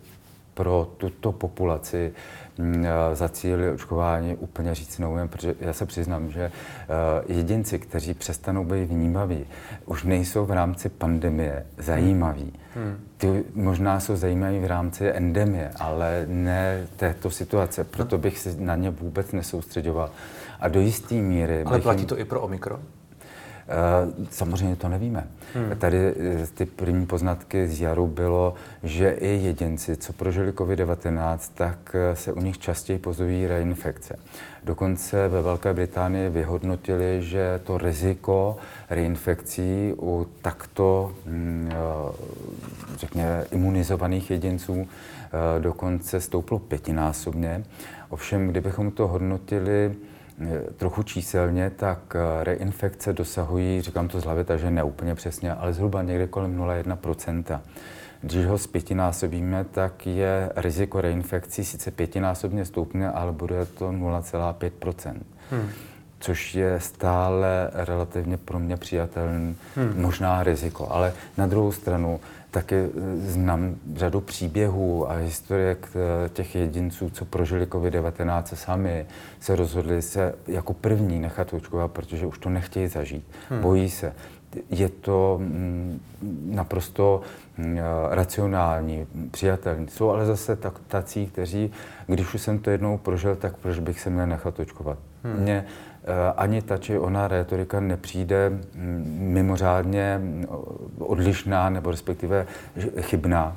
pro 0.54 0.88
tuto 0.96 1.32
populaci 1.32 2.12
mm, 2.58 2.86
eh, 2.86 3.16
zacílili 3.16 3.70
očkování, 3.70 4.36
úplně 4.36 4.74
říct 4.74 4.98
neumím, 4.98 5.28
protože 5.28 5.54
já 5.60 5.72
se 5.72 5.86
přiznám, 5.86 6.30
že 6.30 6.42
eh, 6.42 6.52
jedinci, 7.26 7.78
kteří 7.78 8.14
přestanou 8.14 8.64
být 8.64 8.84
vnímaví, 8.84 9.46
už 9.86 10.04
nejsou 10.04 10.44
v 10.44 10.50
rámci 10.50 10.88
pandemie 10.88 11.66
zajímaví. 11.78 12.52
Hmm. 12.74 12.96
Ty 13.16 13.44
možná 13.54 14.00
jsou 14.00 14.16
zajímaví 14.16 14.58
v 14.58 14.66
rámci 14.66 15.08
endemie, 15.08 15.70
ale 15.80 16.24
ne 16.28 16.86
této 16.96 17.30
situace. 17.30 17.84
Proto 17.84 18.18
bych 18.18 18.38
se 18.38 18.56
na 18.58 18.76
ně 18.76 18.90
vůbec 18.90 19.32
nesoustředoval. 19.32 20.10
A 20.60 20.68
do 20.68 20.80
jisté 20.80 21.14
míry... 21.14 21.62
Ale 21.62 21.80
platí 21.80 22.00
jim... 22.00 22.08
to 22.08 22.18
i 22.18 22.24
pro 22.24 22.40
Omikron? 22.40 22.80
Eh, 23.68 24.26
samozřejmě 24.30 24.76
to 24.76 24.88
nevíme. 24.88 25.26
Hmm. 25.54 25.76
Tady 25.78 25.96
eh, 25.96 26.46
ty 26.54 26.66
první 26.66 27.06
poznatky 27.06 27.68
z 27.68 27.80
jaru 27.80 28.06
bylo, 28.06 28.54
že 28.82 29.10
i 29.10 29.28
jedinci, 29.28 29.96
co 29.96 30.12
prožili 30.12 30.52
COVID-19, 30.52 31.38
tak 31.54 31.78
eh, 31.94 32.16
se 32.16 32.32
u 32.32 32.40
nich 32.40 32.58
častěji 32.58 32.98
pozorují 32.98 33.46
reinfekce. 33.46 34.18
Dokonce 34.64 35.28
ve 35.28 35.42
Velké 35.42 35.74
Británii 35.74 36.28
vyhodnotili, 36.28 37.22
že 37.22 37.60
to 37.64 37.78
riziko 37.78 38.56
reinfekcí 38.90 39.92
u 39.98 40.26
takto, 40.42 41.12
hm, 41.26 41.70
řekněme, 42.96 43.44
imunizovaných 43.52 44.30
jedinců 44.30 44.88
dokonce 45.58 46.20
stouplo 46.20 46.58
pětinásobně. 46.58 47.64
Ovšem, 48.08 48.48
kdybychom 48.48 48.90
to 48.90 49.08
hodnotili 49.08 49.94
trochu 50.76 51.02
číselně, 51.02 51.70
tak 51.70 52.16
eh, 52.16 52.44
reinfekce 52.44 53.12
dosahují, 53.12 53.82
říkám 53.82 54.08
to 54.08 54.20
z 54.20 54.24
hlavy, 54.24 54.44
takže 54.44 54.70
ne 54.70 54.82
úplně 54.82 55.14
přesně, 55.14 55.54
ale 55.54 55.72
zhruba 55.72 56.02
někde 56.02 56.26
kolem 56.26 56.58
0,1% 56.58 57.60
Když 58.20 58.46
ho 58.46 58.58
zpětinásobíme, 58.58 59.64
tak 59.64 60.06
je 60.06 60.50
riziko 60.56 61.00
reinfekcí 61.00 61.64
sice 61.64 61.90
pětinásobně 61.90 62.64
stoupne, 62.64 63.10
ale 63.10 63.32
bude 63.32 63.66
to 63.66 63.88
0,5 63.88 65.14
hmm. 65.50 65.68
Což 66.24 66.54
je 66.54 66.80
stále 66.80 67.70
relativně 67.74 68.36
pro 68.36 68.58
mě 68.58 68.76
přijatelný, 68.76 69.56
hmm. 69.76 69.92
možná 69.96 70.42
riziko. 70.42 70.88
Ale 70.90 71.12
na 71.36 71.46
druhou 71.46 71.72
stranu 71.72 72.20
taky 72.50 72.74
eh, 72.74 72.90
znám 73.30 73.74
řadu 73.96 74.20
příběhů 74.20 75.10
a 75.10 75.14
historiek 75.14 75.88
eh, 75.94 76.28
těch 76.28 76.54
jedinců, 76.54 77.10
co 77.10 77.24
prožili 77.24 77.66
COVID-19 77.66 78.42
sami, 78.54 79.06
se 79.40 79.56
rozhodli 79.56 80.02
se 80.02 80.34
jako 80.46 80.72
první 80.74 81.18
nechat 81.18 81.54
očkovat, 81.54 81.90
protože 81.90 82.26
už 82.26 82.38
to 82.38 82.50
nechtějí 82.50 82.88
zažít. 82.88 83.24
Hmm. 83.50 83.60
Bojí 83.60 83.90
se. 83.90 84.12
Je 84.70 84.88
to 84.88 85.38
mm, 85.40 86.00
naprosto 86.44 87.20
mm, 87.58 87.78
racionální, 88.10 89.06
přijatelný. 89.30 89.88
Jsou 89.88 90.10
ale 90.10 90.26
zase 90.26 90.56
tak, 90.56 90.74
tací, 90.88 91.26
kteří, 91.26 91.72
když 92.06 92.34
už 92.34 92.40
jsem 92.40 92.58
to 92.58 92.70
jednou 92.70 92.98
prožil, 92.98 93.36
tak 93.36 93.56
proč 93.56 93.78
bych 93.78 94.00
se 94.00 94.10
měl 94.10 94.26
nechat 94.26 94.60
očkovat? 94.60 94.98
Hmm. 95.24 95.36
Mě 95.36 95.64
ani 96.36 96.62
ta 96.62 96.78
či 96.78 96.98
ona 96.98 97.28
retorika 97.28 97.80
nepřijde 97.80 98.50
mm, 98.50 99.16
mimořádně 99.20 100.18
mm, 100.18 100.46
odlišná 100.98 101.70
nebo 101.70 101.90
respektive 101.90 102.46
chybná. 103.00 103.56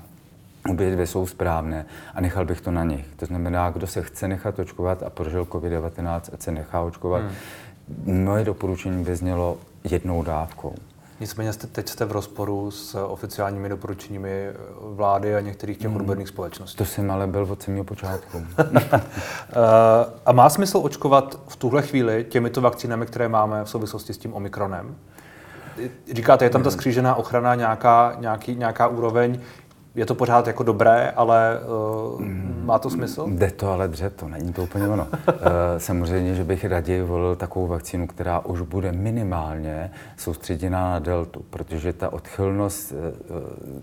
Obě 0.69 0.91
dvě 0.91 1.07
jsou 1.07 1.25
správné 1.25 1.85
a 2.13 2.21
nechal 2.21 2.45
bych 2.45 2.61
to 2.61 2.71
na 2.71 2.83
nich. 2.83 3.05
To 3.15 3.25
znamená, 3.25 3.71
kdo 3.71 3.87
se 3.87 4.01
chce 4.01 4.27
nechat 4.27 4.59
očkovat 4.59 5.03
a 5.03 5.09
prožil 5.09 5.45
COVID-19, 5.45 6.21
ať 6.33 6.41
se 6.41 6.51
nechá 6.51 6.81
očkovat. 6.81 7.21
Hmm. 7.21 8.23
Moje 8.23 8.45
doporučení 8.45 9.03
by 9.03 9.15
znělo 9.15 9.57
jednou 9.83 10.23
dávkou. 10.23 10.75
Nicméně 11.19 11.53
jste, 11.53 11.67
teď 11.67 11.89
jste 11.89 12.05
v 12.05 12.11
rozporu 12.11 12.71
s 12.71 12.95
oficiálními 12.95 13.69
doporučeními 13.69 14.47
vlády 14.81 15.35
a 15.35 15.39
některých 15.39 15.77
těch 15.77 15.87
hmm. 15.87 15.95
odborných 15.95 16.27
společností. 16.27 16.77
To 16.77 16.85
jsem 16.85 17.11
ale 17.11 17.27
byl 17.27 17.47
od 17.49 17.61
samého 17.61 17.83
počátku. 17.83 18.45
Eh, 19.49 20.11
a 20.25 20.31
má 20.31 20.49
smysl 20.49 20.79
očkovat 20.83 21.39
v 21.47 21.55
tuhle 21.55 21.81
chvíli 21.81 22.25
těmito 22.29 22.61
vakcínami, 22.61 23.05
které 23.05 23.29
máme 23.29 23.63
v 23.63 23.69
souvislosti 23.69 24.13
s 24.13 24.17
tím 24.17 24.33
Omikronem? 24.33 24.95
Říkáte, 26.11 26.45
je 26.45 26.49
tam 26.49 26.63
ta 26.63 26.71
skřížená 26.71 27.15
ochrana, 27.15 27.55
nějaká, 27.55 28.15
nějaký, 28.19 28.55
nějaká 28.55 28.87
úroveň 28.87 29.39
je 29.97 30.05
to 30.05 30.15
pořád 30.15 30.47
jako 30.47 30.63
dobré, 30.63 31.11
ale 31.15 31.59
uh, 32.15 32.21
má 32.63 32.79
to 32.79 32.89
smysl? 32.89 33.27
Jde 33.29 33.51
to 33.51 33.71
ale 33.71 33.87
dře, 33.87 34.09
to 34.09 34.27
není 34.27 34.53
to 34.53 34.63
úplně 34.63 34.87
ono. 34.87 35.03
uh, 35.03 35.33
samozřejmě, 35.77 36.35
že 36.35 36.43
bych 36.43 36.65
raději 36.65 37.01
volil 37.01 37.35
takovou 37.35 37.67
vakcínu, 37.67 38.07
která 38.07 38.39
už 38.39 38.61
bude 38.61 38.91
minimálně 38.91 39.91
soustředěná 40.17 40.91
na 40.91 40.99
deltu, 40.99 41.45
protože 41.49 41.93
ta 41.93 42.13
odchylnost 42.13 42.91
uh, 42.91 42.97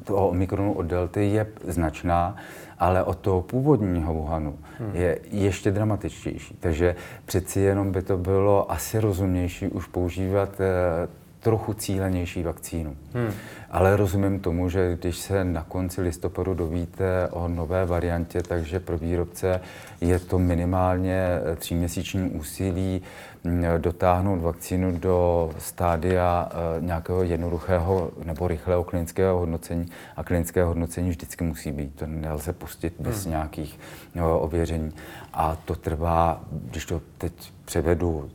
toho 0.05 0.29
omikronu 0.29 0.72
od 0.72 0.83
delty 0.83 1.27
je 1.27 1.46
značná, 1.68 2.37
ale 2.79 3.03
od 3.03 3.18
toho 3.18 3.42
původního 3.42 4.14
Wuhanu 4.14 4.59
hmm. 4.79 4.90
je 4.94 5.18
ještě 5.31 5.70
dramatičtější. 5.70 6.57
Takže 6.61 6.96
přeci 7.24 7.61
jenom 7.61 7.92
by 7.92 8.03
to 8.03 8.16
bylo 8.16 8.72
asi 8.72 9.00
rozumnější 9.00 9.68
už 9.68 9.87
používat 9.87 10.48
uh, 10.48 11.24
trochu 11.45 11.75
cílenější 11.75 12.43
vakcínu. 12.43 12.97
Hmm. 13.15 13.33
Ale 13.71 13.97
rozumím 13.97 14.41
tomu, 14.41 14.69
že 14.69 14.97
když 15.01 15.17
se 15.19 15.45
na 15.45 15.63
konci 15.63 16.01
listopadu 16.01 16.55
dovíte 16.55 17.29
o 17.29 17.49
nové 17.49 17.87
variantě, 17.87 18.43
takže 18.43 18.81
pro 18.81 18.99
výrobce 18.99 19.61
je 20.01 20.19
to 20.19 20.39
minimálně 20.39 21.27
tříměsíční 21.57 22.31
úsilí 22.31 23.03
mm, 23.45 23.65
dotáhnout 23.79 24.41
vakcínu 24.41 24.99
do 24.99 25.51
stádia 25.59 26.49
eh, 26.51 26.81
nějakého 26.81 27.23
jednoduchého 27.23 28.11
nebo 28.25 28.49
rychlého 28.49 28.85
klinického 28.85 29.39
hodnocení. 29.39 29.87
A 30.17 30.25
klinické 30.25 30.65
hodnocení 30.65 31.11
vždycky 31.11 31.45
musí 31.45 31.73
být. 31.73 31.95
To 31.95 32.07
nelze 32.07 32.53
pustit 32.53 32.95
bez 32.99 33.23
hmm. 33.23 33.31
nějakých 33.31 33.79
no, 34.15 34.41
ověření. 34.41 34.93
A 35.33 35.57
to 35.65 35.77
trvá, 35.77 36.41
když 36.71 36.87
to 36.87 37.01
teď 37.19 37.33
převedu 37.65 38.31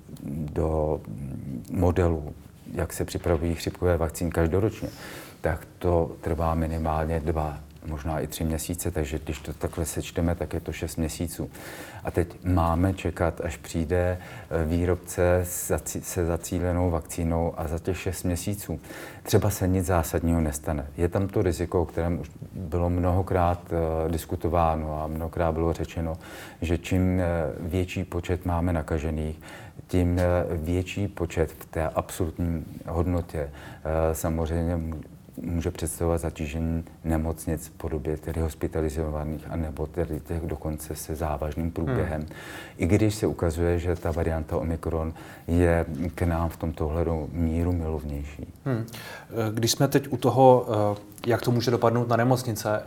do 0.53 1.01
modelu 1.71 2.33
jak 2.73 2.93
se 2.93 3.05
připravují 3.05 3.55
chřipkové 3.55 3.97
vakcíny 3.97 4.31
každoročně, 4.31 4.89
tak 5.41 5.67
to 5.79 6.15
trvá 6.21 6.55
minimálně 6.55 7.19
dva, 7.19 7.59
možná 7.89 8.19
i 8.19 8.27
tři 8.27 8.43
měsíce, 8.43 8.91
takže 8.91 9.19
když 9.19 9.39
to 9.39 9.53
takhle 9.53 9.85
sečteme, 9.85 10.35
tak 10.35 10.53
je 10.53 10.59
to 10.59 10.71
šest 10.71 10.95
měsíců. 10.95 11.49
A 12.03 12.11
teď 12.11 12.43
máme 12.43 12.93
čekat, 12.93 13.41
až 13.41 13.57
přijde 13.57 14.17
eh, 14.17 14.65
výrobce 14.65 15.41
se 16.01 16.25
zacílenou 16.25 16.91
vakcínou 16.91 17.53
a 17.57 17.67
za 17.67 17.79
těch 17.79 17.97
šest 17.97 18.23
měsíců 18.23 18.79
třeba 19.23 19.49
se 19.49 19.67
nic 19.67 19.85
zásadního 19.85 20.41
nestane. 20.41 20.87
Je 20.97 21.09
tam 21.09 21.27
to 21.27 21.41
riziko, 21.41 21.81
o 21.81 21.85
kterém 21.85 22.19
už 22.19 22.29
bylo 22.53 22.89
mnohokrát 22.89 23.61
uh, 23.71 24.11
diskutováno 24.11 25.03
a 25.03 25.07
mnohokrát 25.07 25.51
bylo 25.51 25.73
řečeno, 25.73 26.17
že 26.61 26.77
čím 26.77 27.17
uh, 27.17 27.23
větší 27.69 28.03
počet 28.03 28.45
máme 28.45 28.73
nakažených, 28.73 29.41
tím 29.87 30.19
větší 30.51 31.07
počet 31.07 31.51
v 31.51 31.65
té 31.65 31.89
absolutní 31.89 32.65
hodnotě 32.87 33.49
samozřejmě 34.13 34.79
může 35.41 35.71
představovat 35.71 36.21
zatížení 36.21 36.83
nemocnic 37.03 37.67
v 37.67 37.71
podobě 37.71 38.17
tedy 38.17 38.41
hospitalizovaných, 38.41 39.45
anebo 39.49 39.87
tedy 39.87 40.19
těch 40.19 40.41
dokonce 40.41 40.95
se 40.95 41.15
závažným 41.15 41.71
průběhem. 41.71 42.21
Hmm. 42.21 42.29
I 42.77 42.87
když 42.87 43.15
se 43.15 43.27
ukazuje, 43.27 43.79
že 43.79 43.95
ta 43.95 44.11
varianta 44.11 44.57
Omikron 44.57 45.13
je 45.47 45.85
k 46.15 46.21
nám 46.21 46.49
v 46.49 46.57
tomto 46.57 46.85
ohledu 46.85 47.29
míru 47.31 47.71
milovnější. 47.71 48.53
Hmm. 48.65 48.85
Když 49.53 49.71
jsme 49.71 49.87
teď 49.87 50.07
u 50.09 50.17
toho, 50.17 50.67
eh, 50.69 50.97
jak 51.27 51.41
to 51.41 51.51
může 51.51 51.71
dopadnout 51.71 52.07
na 52.07 52.15
nemocnice, 52.15 52.79
eh, 52.79 52.83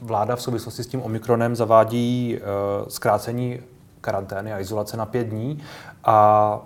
vláda 0.00 0.36
v 0.36 0.42
souvislosti 0.42 0.82
s 0.82 0.86
tím 0.86 1.02
Omikronem 1.02 1.56
zavádí 1.56 2.38
eh, 2.38 2.40
zkrácení 2.88 3.60
karantény 4.00 4.52
a 4.52 4.60
izolace 4.60 4.96
na 4.96 5.06
pět 5.06 5.26
dní 5.26 5.58
a 6.04 6.60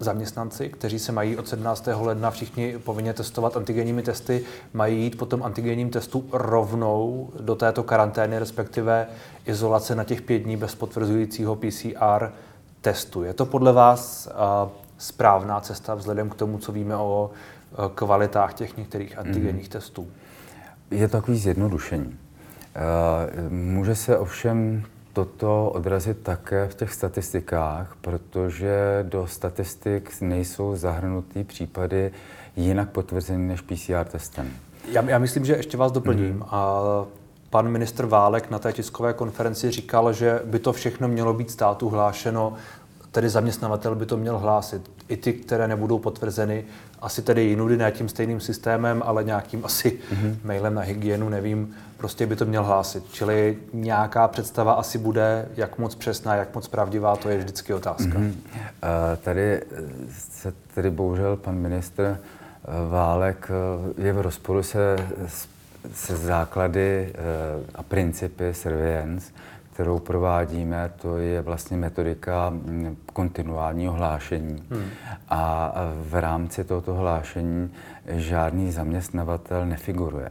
zaměstnanci, 0.00 0.68
kteří 0.68 0.98
se 0.98 1.12
mají 1.12 1.36
od 1.36 1.48
17. 1.48 1.88
ledna 2.00 2.30
všichni 2.30 2.78
povinně 2.78 3.12
testovat 3.12 3.56
antigenními 3.56 4.02
testy, 4.02 4.44
mají 4.72 5.02
jít 5.02 5.18
po 5.18 5.26
tom 5.26 5.42
antigenním 5.42 5.90
testu 5.90 6.24
rovnou 6.32 7.30
do 7.40 7.54
této 7.54 7.82
karantény, 7.82 8.38
respektive 8.38 9.06
izolace 9.46 9.94
na 9.94 10.04
těch 10.04 10.22
pět 10.22 10.38
dní 10.38 10.56
bez 10.56 10.74
potvrzujícího 10.74 11.56
PCR 11.56 12.32
testu. 12.80 13.24
Je 13.24 13.34
to 13.34 13.46
podle 13.46 13.72
vás 13.72 14.28
správná 14.98 15.60
cesta 15.60 15.94
vzhledem 15.94 16.30
k 16.30 16.34
tomu, 16.34 16.58
co 16.58 16.72
víme 16.72 16.96
o 16.96 17.30
kvalitách 17.94 18.54
těch 18.54 18.76
některých 18.76 19.18
antigenních 19.18 19.66
mm. 19.66 19.70
testů? 19.70 20.08
Je 20.90 21.08
to 21.08 21.16
takový 21.16 21.38
zjednodušení. 21.38 22.18
Může 23.48 23.94
se 23.94 24.18
ovšem 24.18 24.84
toto 25.12 25.70
odrazit 25.70 26.18
také 26.22 26.68
v 26.68 26.74
těch 26.74 26.92
statistikách, 26.92 27.96
protože 28.00 29.04
do 29.08 29.26
statistik 29.26 30.20
nejsou 30.20 30.76
zahrnutý 30.76 31.44
případy 31.44 32.12
jinak 32.56 32.90
potvrzený 32.90 33.48
než 33.48 33.60
PCR 33.60 34.04
testem. 34.10 34.50
Já, 34.92 35.02
já 35.02 35.18
myslím, 35.18 35.44
že 35.44 35.56
ještě 35.56 35.76
vás 35.76 35.92
doplním. 35.92 36.40
Mm-hmm. 36.40 36.46
A 36.50 36.80
pan 37.50 37.68
ministr 37.68 38.06
Válek 38.06 38.50
na 38.50 38.58
té 38.58 38.72
tiskové 38.72 39.12
konferenci 39.12 39.70
říkal, 39.70 40.12
že 40.12 40.40
by 40.44 40.58
to 40.58 40.72
všechno 40.72 41.08
mělo 41.08 41.34
být 41.34 41.50
státu 41.50 41.88
hlášeno, 41.88 42.54
tedy 43.12 43.28
zaměstnavatel 43.28 43.94
by 43.94 44.06
to 44.06 44.16
měl 44.16 44.38
hlásit. 44.38 44.90
I 45.08 45.16
ty, 45.16 45.32
které 45.32 45.68
nebudou 45.68 45.98
potvrzeny, 45.98 46.64
asi 47.00 47.22
tedy 47.22 47.42
jinudy, 47.42 47.76
ne 47.76 47.92
tím 47.92 48.08
stejným 48.08 48.40
systémem, 48.40 49.02
ale 49.06 49.24
nějakým 49.24 49.64
asi 49.64 49.90
mm-hmm. 49.90 50.36
mailem 50.44 50.74
na 50.74 50.82
hygienu, 50.82 51.28
nevím, 51.28 51.74
prostě 51.96 52.26
by 52.26 52.36
to 52.36 52.44
měl 52.44 52.64
hlásit. 52.64 53.04
Čili 53.12 53.58
nějaká 53.72 54.28
představa 54.28 54.72
asi 54.72 54.98
bude, 54.98 55.48
jak 55.56 55.78
moc 55.78 55.94
přesná, 55.94 56.34
jak 56.34 56.54
moc 56.54 56.68
pravdivá, 56.68 57.16
to 57.16 57.28
je 57.28 57.38
vždycky 57.38 57.74
otázka. 57.74 58.18
Mm-hmm. 58.18 58.34
Tady 59.22 59.62
se 60.18 60.52
tedy 60.74 60.90
bohužel 60.90 61.36
pan 61.36 61.54
ministr 61.54 62.18
Válek 62.90 63.50
je 63.98 64.12
v 64.12 64.20
rozporu 64.20 64.62
se, 64.62 64.96
se 65.94 66.16
základy 66.16 67.12
a 67.74 67.82
principy 67.82 68.54
surveillance, 68.54 69.32
kterou 69.80 69.98
provádíme, 69.98 70.92
to 71.02 71.16
je 71.18 71.42
vlastně 71.42 71.76
metodika 71.76 72.50
mm, 72.50 72.96
kontinuálního 73.12 73.92
hlášení. 73.92 74.62
Hmm. 74.70 74.84
A 75.28 75.72
v 76.02 76.14
rámci 76.14 76.64
tohoto 76.64 76.94
hlášení 76.94 77.70
žádný 78.06 78.72
zaměstnavatel 78.72 79.66
nefiguruje. 79.66 80.28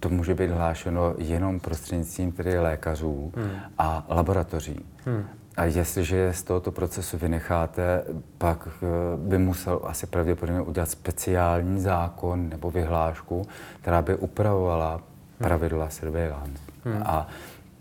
To 0.00 0.08
může 0.08 0.34
být 0.34 0.50
hlášeno 0.50 1.14
jenom 1.18 1.60
prostřednictvím 1.60 2.32
tedy 2.32 2.58
lékařů 2.58 3.32
hmm. 3.36 3.50
a 3.78 4.06
laboratoří. 4.08 4.84
Hmm. 5.04 5.24
A 5.56 5.64
jestliže 5.64 6.32
z 6.32 6.42
tohoto 6.42 6.72
procesu 6.72 7.18
vynecháte, 7.18 8.04
pak 8.38 8.68
eh, 8.68 8.86
by 9.16 9.38
musel 9.38 9.80
asi 9.84 10.06
pravděpodobně 10.06 10.60
udělat 10.60 10.90
speciální 10.90 11.80
zákon 11.80 12.48
nebo 12.48 12.70
vyhlášku, 12.70 13.42
která 13.80 14.02
by 14.02 14.14
upravovala 14.14 14.90
hmm. 14.92 15.02
pravidla 15.38 15.90
surveillance. 15.90 16.62
Hmm. 16.84 17.02
A 17.06 17.28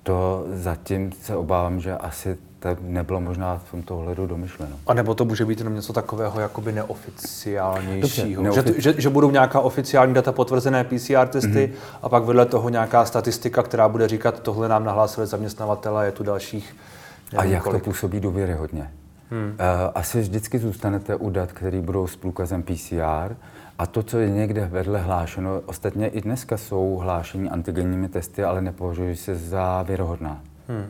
to 0.03 0.45
zatím 0.53 1.11
se 1.11 1.35
obávám, 1.35 1.79
že 1.79 1.97
asi 1.97 2.37
tak 2.59 2.77
nebylo 2.81 3.21
možná 3.21 3.57
v 3.57 3.71
tomto 3.71 3.97
ohledu 3.97 4.27
domyšleno. 4.27 4.75
A 4.87 4.93
nebo 4.93 5.15
to 5.15 5.25
může 5.25 5.45
být 5.45 5.59
jenom 5.59 5.75
něco 5.75 5.93
takového 5.93 6.39
jakoby 6.39 6.71
neoficiálnějšího. 6.71 8.43
Dobře, 8.43 8.61
neofi- 8.61 8.73
že, 8.75 8.81
že, 8.93 9.01
že 9.01 9.09
budou 9.09 9.31
nějaká 9.31 9.59
oficiální 9.59 10.13
data 10.13 10.31
potvrzené 10.31 10.83
PCR 10.83 11.27
testy 11.27 11.73
mm-hmm. 11.73 11.97
a 12.01 12.09
pak 12.09 12.23
vedle 12.23 12.45
toho 12.45 12.69
nějaká 12.69 13.05
statistika, 13.05 13.63
která 13.63 13.89
bude 13.89 14.07
říkat, 14.07 14.39
tohle 14.39 14.69
nám 14.69 14.83
nahlásili 14.83 15.27
zaměstnavatele, 15.27 16.05
je 16.05 16.11
tu 16.11 16.23
dalších. 16.23 16.75
A 17.37 17.43
jak 17.43 17.63
kolik. 17.63 17.81
to 17.81 17.89
působí 17.89 18.19
důvěryhodně? 18.19 18.91
Hmm. 19.31 19.49
Uh, 19.49 19.55
asi 19.95 20.21
vždycky 20.21 20.59
zůstanete 20.59 21.15
u 21.15 21.29
dat, 21.29 21.51
které 21.51 21.81
budou 21.81 22.07
s 22.07 22.15
průkazem 22.15 22.63
PCR, 22.63 23.35
a 23.79 23.85
to, 23.85 24.03
co 24.03 24.19
je 24.19 24.29
někde 24.29 24.65
vedle 24.65 24.99
hlášeno, 24.99 25.61
ostatně 25.65 26.07
i 26.07 26.21
dneska 26.21 26.57
jsou 26.57 26.95
hlášení 26.95 27.49
antigenními 27.49 28.09
testy, 28.09 28.43
ale 28.43 28.61
nepovažují 28.61 29.15
se 29.15 29.35
za 29.35 29.83
věrohodná. 29.83 30.41
Hmm. 30.67 30.85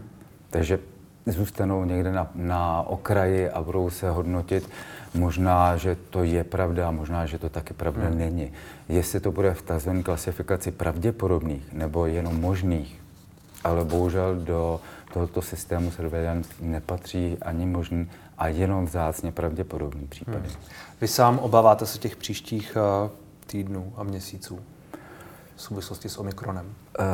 Takže 0.49 0.79
zůstanou 1.25 1.85
někde 1.85 2.11
na, 2.11 2.27
na 2.35 2.83
okraji 2.87 3.49
a 3.49 3.61
budou 3.61 3.89
se 3.89 4.09
hodnotit. 4.09 4.69
Možná, 5.13 5.77
že 5.77 5.97
to 6.09 6.23
je 6.23 6.43
pravda, 6.43 6.91
možná, 6.91 7.25
že 7.25 7.37
to 7.37 7.49
taky 7.49 7.73
pravda 7.73 8.07
hmm. 8.07 8.17
není. 8.17 8.51
Jestli 8.89 9.19
to 9.19 9.31
bude 9.31 9.53
v 9.53 9.61
tzv. 9.61 9.89
klasifikaci 10.03 10.71
pravděpodobných 10.71 11.73
nebo 11.73 12.05
jenom 12.05 12.41
možných, 12.41 13.01
ale 13.63 13.85
bohužel 13.85 14.35
do 14.35 14.79
tohoto 15.13 15.41
systému 15.41 15.91
surveillance 15.91 16.49
nepatří 16.61 17.37
ani 17.41 17.65
možný 17.65 18.07
a 18.39 18.47
jenom 18.47 18.85
vzácně 18.85 19.31
pravděpodobný 19.31 20.07
případy. 20.07 20.47
Hmm. 20.47 20.57
Vy 21.01 21.07
sám 21.07 21.39
obáváte 21.39 21.85
se 21.85 21.99
těch 21.99 22.15
příštích 22.15 22.77
uh, 23.03 23.09
týdnů 23.47 23.93
a 23.97 24.03
měsíců 24.03 24.59
v 25.55 25.61
souvislosti 25.61 26.09
s 26.09 26.17
Omikronem? 26.17 26.65
Uh, 26.65 27.05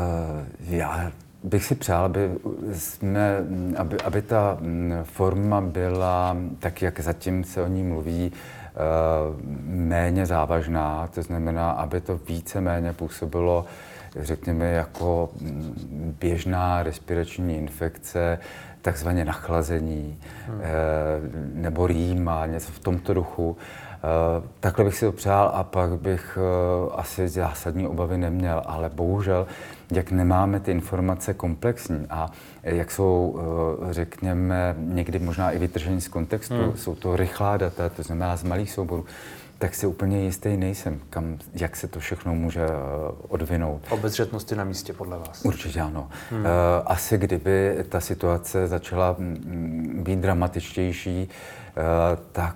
já 0.59 1.11
bych 1.43 1.65
si 1.65 1.75
přál, 1.75 2.05
aby, 2.05 2.31
jsme, 2.73 3.37
aby, 3.77 3.97
aby 4.01 4.21
ta 4.21 4.57
mm, 4.59 4.93
forma 5.03 5.61
byla 5.61 6.37
tak, 6.59 6.81
jak 6.81 6.99
zatím 6.99 7.43
se 7.43 7.61
o 7.61 7.67
ní 7.67 7.83
mluví, 7.83 8.31
uh, 8.31 9.41
méně 9.65 10.25
závažná, 10.25 11.07
to 11.07 11.21
znamená, 11.21 11.71
aby 11.71 12.01
to 12.01 12.17
více 12.17 12.61
méně 12.61 12.93
působilo 12.93 13.65
řekněme, 14.19 14.65
jako 14.65 15.29
mm, 15.41 16.15
běžná 16.19 16.83
respirační 16.83 17.57
infekce, 17.57 18.39
takzvaně 18.85 19.25
nachlazení 19.25 20.19
hmm. 20.47 20.61
Eh, 20.61 20.65
nebo 21.53 21.87
rýma, 21.87 22.45
něco 22.45 22.71
v 22.71 22.79
tomto 22.79 23.13
duchu. 23.13 23.57
Eh, 23.57 24.47
takhle 24.59 24.85
bych 24.85 24.95
si 24.95 25.05
to 25.05 25.11
přál 25.11 25.51
a 25.53 25.63
pak 25.63 25.99
bych 25.99 26.37
eh, 26.37 26.91
asi 26.95 27.27
zásadní 27.27 27.87
obavy 27.87 28.17
neměl, 28.17 28.61
ale 28.65 28.89
bohužel, 28.89 29.47
jak 29.91 30.11
nemáme 30.11 30.59
ty 30.59 30.71
informace 30.71 31.33
komplexní 31.33 32.05
a 32.09 32.29
jak 32.63 32.91
jsou, 32.91 33.39
řekněme, 33.89 34.75
někdy 34.77 35.19
možná 35.19 35.51
i 35.51 35.59
vytržení 35.59 36.01
z 36.01 36.07
kontextu, 36.07 36.55
hmm. 36.55 36.77
jsou 36.77 36.95
to 36.95 37.15
rychlá 37.15 37.57
data, 37.57 37.89
to 37.89 38.03
znamená 38.03 38.37
z 38.37 38.43
malých 38.43 38.71
souborů, 38.71 39.05
tak 39.65 39.75
si 39.75 39.87
úplně 39.87 40.23
jistý 40.23 40.57
nejsem, 40.57 40.99
kam, 41.09 41.37
jak 41.53 41.75
se 41.75 41.87
to 41.87 41.99
všechno 41.99 42.35
může 42.35 42.65
eh, 42.65 42.71
odvinout. 43.27 43.81
Obezřetnost 43.89 44.51
je 44.51 44.57
na 44.57 44.63
místě 44.63 44.93
podle 44.93 45.17
vás? 45.17 45.45
Určitě 45.45 45.81
ano. 45.81 46.09
Hmm. 46.31 46.45
Eh, 46.45 46.49
asi 46.85 47.17
kdyby 47.17 47.85
ta 47.89 47.99
situace 47.99 48.67
začala 48.67 49.15
mm, 49.19 49.25
mm, 49.25 50.03
být 50.03 50.19
dramatičtější, 50.19 51.29
Eh, 51.77 52.17
tak 52.31 52.55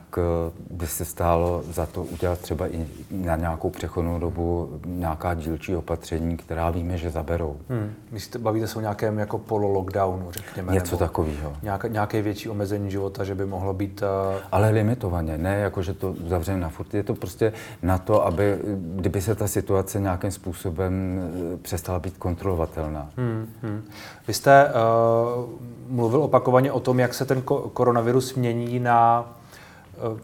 by 0.70 0.88
se 0.88 1.06
stálo 1.06 1.64
za 1.72 1.86
to 1.86 2.04
udělat 2.04 2.40
třeba 2.40 2.68
i 2.68 2.88
na 3.12 3.36
nějakou 3.36 3.70
přechodnou 3.70 4.20
dobu 4.20 4.80
nějaká 4.86 5.34
dílčí 5.34 5.76
opatření, 5.76 6.38
která 6.38 6.70
víme, 6.70 6.98
že 6.98 7.10
zaberou. 7.10 7.58
Hmm. 7.70 7.94
Myslíte, 8.12 8.40
bavíte 8.40 8.68
se 8.68 8.78
o 8.78 8.82
nějakém 8.82 9.20
jako 9.20 9.38
polo-lockdownu, 9.38 10.32
řekněme? 10.32 10.74
Něco 10.74 10.98
takového. 10.98 11.54
Nějaké, 11.64 11.90
nějaké 11.90 12.22
větší 12.22 12.50
omezení 12.50 12.92
života, 12.92 13.24
že 13.24 13.36
by 13.36 13.46
mohlo 13.46 13.74
být... 13.74 14.02
Uh... 14.02 14.40
Ale 14.52 14.70
limitovaně, 14.70 15.38
ne 15.38 15.60
jako, 15.60 15.82
že 15.82 15.94
to 15.94 16.16
zavřeme 16.28 16.60
na 16.60 16.70
furt. 16.70 16.94
Je 17.00 17.04
to 17.04 17.16
prostě 17.16 17.54
na 17.82 17.98
to, 17.98 18.26
aby, 18.26 18.58
kdyby 18.96 19.22
se 19.22 19.36
ta 19.36 19.48
situace 19.48 20.00
nějakým 20.00 20.32
způsobem 20.32 21.22
přestala 21.62 22.00
být 22.00 22.18
kontrolovatelná. 22.18 23.10
Hmm. 23.18 23.48
Hmm. 23.62 23.84
Vy 24.28 24.34
jste 24.34 24.66
uh, 24.66 25.50
mluvil 25.88 26.24
opakovaně 26.24 26.72
o 26.72 26.80
tom, 26.80 27.00
jak 27.00 27.14
se 27.14 27.26
ten 27.26 27.42
koronavirus 27.74 28.34
mění 28.34 28.80
na 28.80 29.26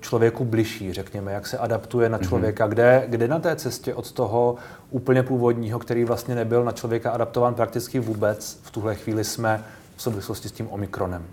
člověku 0.01 0.45
bližší, 0.45 0.93
řekněme, 0.93 1.33
jak 1.33 1.47
se 1.47 1.57
adaptuje 1.57 2.09
na 2.09 2.17
mhm. 2.17 2.27
člověka, 2.27 2.65
mm-hmm. 2.65 2.69
kde, 2.69 3.03
kde 3.07 3.27
na 3.27 3.39
té 3.39 3.55
cestě 3.55 3.93
od 3.93 4.11
toho 4.11 4.55
úplně 4.89 5.23
původního, 5.23 5.79
který 5.79 6.05
vlastně 6.05 6.35
nebyl 6.35 6.63
na 6.63 6.71
člověka 6.71 7.11
adaptován 7.11 7.53
prakticky 7.53 7.99
vůbec, 7.99 8.59
v 8.63 8.71
tuhle 8.71 8.95
chvíli 8.95 9.23
jsme 9.23 9.63
v 9.95 10.01
souvislosti 10.01 10.49
s 10.49 10.51
tím 10.51 10.67
Omikronem. 10.69 11.23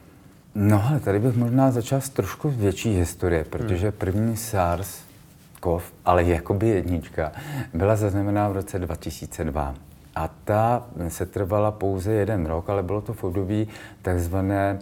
No 0.54 0.84
ale 0.88 1.00
tady 1.00 1.18
bych 1.18 1.36
možná 1.36 1.70
začal 1.70 2.00
s 2.00 2.08
trošku 2.08 2.50
větší 2.50 2.94
historie, 2.94 3.44
protože 3.44 3.88
hmm. 3.88 3.98
první 3.98 4.36
SARS, 4.36 4.98
kov, 5.62 5.92
ale 6.04 6.24
jakoby 6.24 6.68
jednička, 6.68 7.32
byla 7.74 7.96
zaznamenána 7.96 8.48
v 8.48 8.52
roce 8.52 8.78
2002. 8.78 9.74
A 10.14 10.28
ta 10.44 10.86
se 11.08 11.26
trvala 11.26 11.70
pouze 11.70 12.12
jeden 12.12 12.46
rok, 12.46 12.70
ale 12.70 12.82
bylo 12.82 13.00
to 13.00 13.12
v 13.12 13.24
období 13.24 13.68
takzvané 14.02 14.78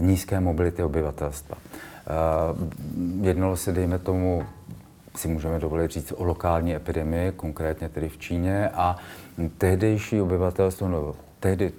nízké 0.00 0.40
mobility 0.40 0.82
obyvatelstva. 0.82 1.56
Uh, 1.56 3.26
jednalo 3.26 3.56
se, 3.56 3.72
dejme 3.72 3.98
tomu, 3.98 4.42
si 5.16 5.28
můžeme 5.28 5.58
dovolit 5.58 5.90
říct 5.90 6.12
o 6.16 6.24
lokální 6.24 6.74
epidemii, 6.74 7.32
konkrétně 7.32 7.88
tedy 7.88 8.08
v 8.08 8.18
Číně, 8.18 8.68
a 8.68 8.96
tehdejší 9.58 10.20
obyvatelstvo, 10.20 10.88
no, 10.88 11.14
tehdy 11.40 11.72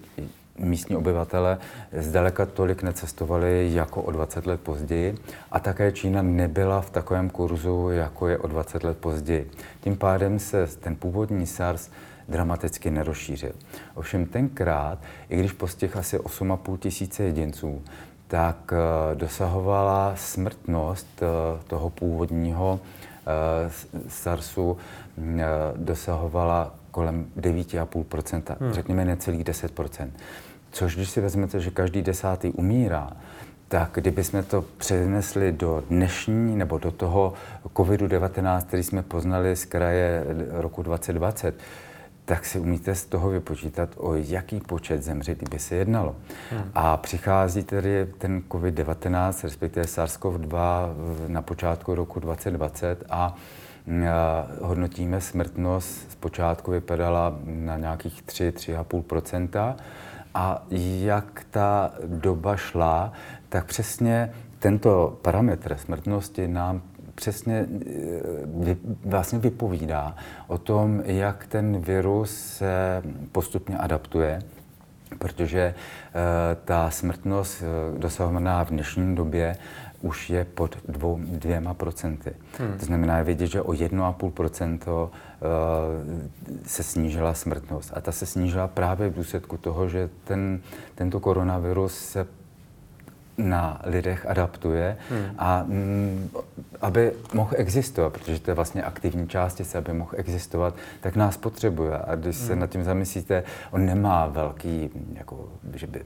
místní 0.59 0.95
obyvatele 0.95 1.57
zdaleka 1.97 2.45
tolik 2.45 2.83
necestovali 2.83 3.69
jako 3.73 4.01
o 4.01 4.11
20 4.11 4.47
let 4.47 4.61
později 4.61 5.17
a 5.51 5.59
také 5.59 5.91
Čína 5.91 6.21
nebyla 6.21 6.81
v 6.81 6.89
takovém 6.89 7.29
kurzu, 7.29 7.89
jako 7.89 8.27
je 8.27 8.37
o 8.37 8.47
20 8.47 8.83
let 8.83 8.97
později. 8.97 9.51
Tím 9.81 9.97
pádem 9.97 10.39
se 10.39 10.67
ten 10.67 10.95
původní 10.95 11.47
SARS 11.47 11.89
dramaticky 12.29 12.91
nerozšířil. 12.91 13.51
Ovšem 13.95 14.25
tenkrát, 14.25 14.99
i 15.29 15.37
když 15.39 15.51
postih 15.51 15.97
asi 15.97 16.19
8,5 16.19 16.77
tisíce 16.77 17.23
jedinců, 17.23 17.81
tak 18.27 18.73
eh, 18.73 19.15
dosahovala 19.15 20.13
smrtnost 20.15 21.07
eh, 21.21 21.25
toho 21.67 21.89
původního 21.89 22.79
eh, 23.27 23.71
SARSu 24.07 24.77
dosahovala 25.75 26.75
kolem 26.91 27.25
9,5%, 27.37 28.55
hmm. 28.59 28.73
řekněme 28.73 29.05
necelých 29.05 29.43
10%. 29.43 30.09
Což 30.75 30.95
když 30.95 31.09
si 31.09 31.21
vezmete, 31.21 31.59
že 31.59 31.71
každý 31.71 32.01
desátý 32.01 32.51
umírá, 32.51 33.09
tak 33.67 33.89
kdybychom 33.93 34.43
to 34.43 34.61
přenesli 34.61 35.51
do 35.51 35.83
dnešní 35.89 36.55
nebo 36.55 36.77
do 36.77 36.91
toho 36.91 37.33
COVID-19, 37.73 38.61
který 38.61 38.83
jsme 38.83 39.01
poznali 39.03 39.55
z 39.55 39.65
kraje 39.65 40.23
roku 40.51 40.83
2020, 40.83 41.55
tak 42.25 42.45
si 42.45 42.59
umíte 42.59 42.95
z 42.95 43.05
toho 43.05 43.29
vypočítat, 43.29 43.89
o 43.97 44.15
jaký 44.15 44.59
počet 44.59 45.03
zemřelých 45.03 45.49
by 45.49 45.59
se 45.59 45.75
jednalo. 45.75 46.15
Hmm. 46.51 46.71
A 46.73 46.97
přichází 46.97 47.63
tedy 47.63 48.07
ten 48.17 48.43
COVID-19, 48.49 49.43
respektive 49.43 49.85
SARS-CoV-2 49.85 50.59
na 51.27 51.41
počátku 51.41 51.95
roku 51.95 52.19
2020 52.19 53.03
a 53.09 53.35
hodnotíme 54.61 55.21
smrtnost, 55.21 56.11
zpočátku 56.11 56.71
vypadala 56.71 57.39
na 57.45 57.77
nějakých 57.77 58.23
3-3,5 58.23 59.75
a 60.36 60.65
jak 60.69 61.45
ta 61.52 61.91
doba 62.06 62.56
šla, 62.56 63.12
tak 63.50 63.65
přesně 63.65 64.34
tento 64.60 65.17
parametr 65.21 65.76
smrtnosti 65.76 66.48
nám 66.48 66.82
přesně 67.15 67.65
vy, 68.45 68.78
vlastně 69.06 69.39
vypovídá 69.39 70.15
o 70.48 70.58
tom, 70.58 71.02
jak 71.06 71.48
ten 71.48 71.80
virus 71.80 72.36
se 72.36 73.04
postupně 73.32 73.78
adaptuje, 73.78 74.41
protože 75.19 75.60
e, 75.62 75.74
ta 76.65 76.89
smrtnost 76.89 77.63
e, 77.63 78.00
dosahovaná 78.00 78.65
v 78.65 78.69
dnešní 78.69 79.15
době 79.15 79.56
už 80.01 80.29
je 80.29 80.45
pod 80.45 80.77
dvou, 80.88 81.19
dvěma 81.21 81.73
procenty. 81.73 82.31
Hmm. 82.60 82.77
To 82.79 82.86
znamená 82.86 83.21
vidět, 83.21 83.47
že 83.47 83.62
o 83.62 83.71
1,5 83.71 84.31
procento 84.31 85.12
uh, 85.12 85.47
se 86.67 86.84
snížila 86.84 87.34
smrtnost. 87.34 87.91
A 87.95 88.01
ta 88.01 88.12
se 88.12 88.25
snížila 88.25 88.67
právě 88.67 89.10
v 89.10 89.13
důsledku 89.13 89.58
toho, 89.58 89.89
že 89.89 90.10
ten, 90.23 90.60
tento 90.95 91.19
koronavirus 91.19 91.97
se 91.97 92.27
na 93.38 93.81
lidech 93.84 94.25
adaptuje 94.25 94.97
hmm. 95.10 95.25
a 95.38 95.60
m, 95.60 95.67
mm, 95.67 96.29
aby 96.81 97.12
mohl 97.34 97.51
existovat, 97.55 98.13
protože 98.13 98.39
to 98.39 98.51
je 98.51 98.55
vlastně 98.55 98.84
aktivní 98.84 99.27
částice, 99.27 99.77
aby 99.77 99.93
mohl 99.93 100.12
existovat, 100.15 100.75
tak 101.01 101.15
nás 101.15 101.38
potřebuje. 101.38 101.97
A 101.97 102.15
když 102.15 102.38
hmm. 102.38 102.47
se 102.47 102.55
nad 102.55 102.69
tím 102.69 102.84
zamyslíte, 102.84 103.43
on 103.71 103.86
nemá 103.86 104.27
velký, 104.27 104.89
jako, 105.13 105.49
že 105.73 105.88
by 105.88 106.01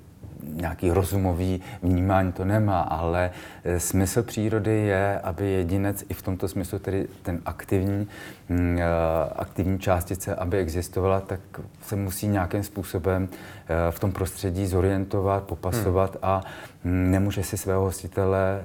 nějaký 0.53 0.91
rozumový 0.91 1.61
vnímání 1.83 2.31
to 2.31 2.45
nemá, 2.45 2.81
ale 2.81 3.31
eh, 3.63 3.79
smysl 3.79 4.23
přírody 4.23 4.71
je, 4.71 5.19
aby 5.19 5.51
jedinec 5.51 6.05
i 6.09 6.13
v 6.13 6.21
tomto 6.21 6.47
smyslu, 6.47 6.79
tedy 6.79 7.07
ten 7.21 7.41
aktivní, 7.45 8.07
mm, 8.49 8.77
eh, 8.79 8.83
aktivní 9.35 9.79
částice, 9.79 10.35
aby 10.35 10.57
existovala, 10.57 11.19
tak 11.19 11.39
se 11.81 11.95
musí 11.95 12.27
nějakým 12.27 12.63
způsobem 12.63 13.29
eh, 13.31 13.91
v 13.91 13.99
tom 13.99 14.11
prostředí 14.11 14.67
zorientovat, 14.67 15.43
popasovat 15.43 16.11
hmm. 16.11 16.19
a 16.23 16.41
mm, 16.83 17.11
nemůže 17.11 17.43
si 17.43 17.57
svého 17.57 17.81
hostitele 17.81 18.63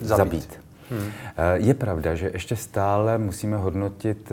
zabít. 0.00 0.18
zabít. 0.18 0.60
Hmm. 0.90 1.10
Je 1.54 1.74
pravda, 1.74 2.14
že 2.14 2.30
ještě 2.34 2.56
stále 2.56 3.18
musíme 3.18 3.56
hodnotit 3.56 4.32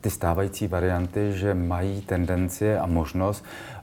ty 0.00 0.10
stávající 0.10 0.66
varianty, 0.66 1.32
že 1.32 1.54
mají 1.54 2.00
tendenci 2.00 2.76
a 2.76 2.86
možnost 2.86 3.44
uh, 3.44 3.73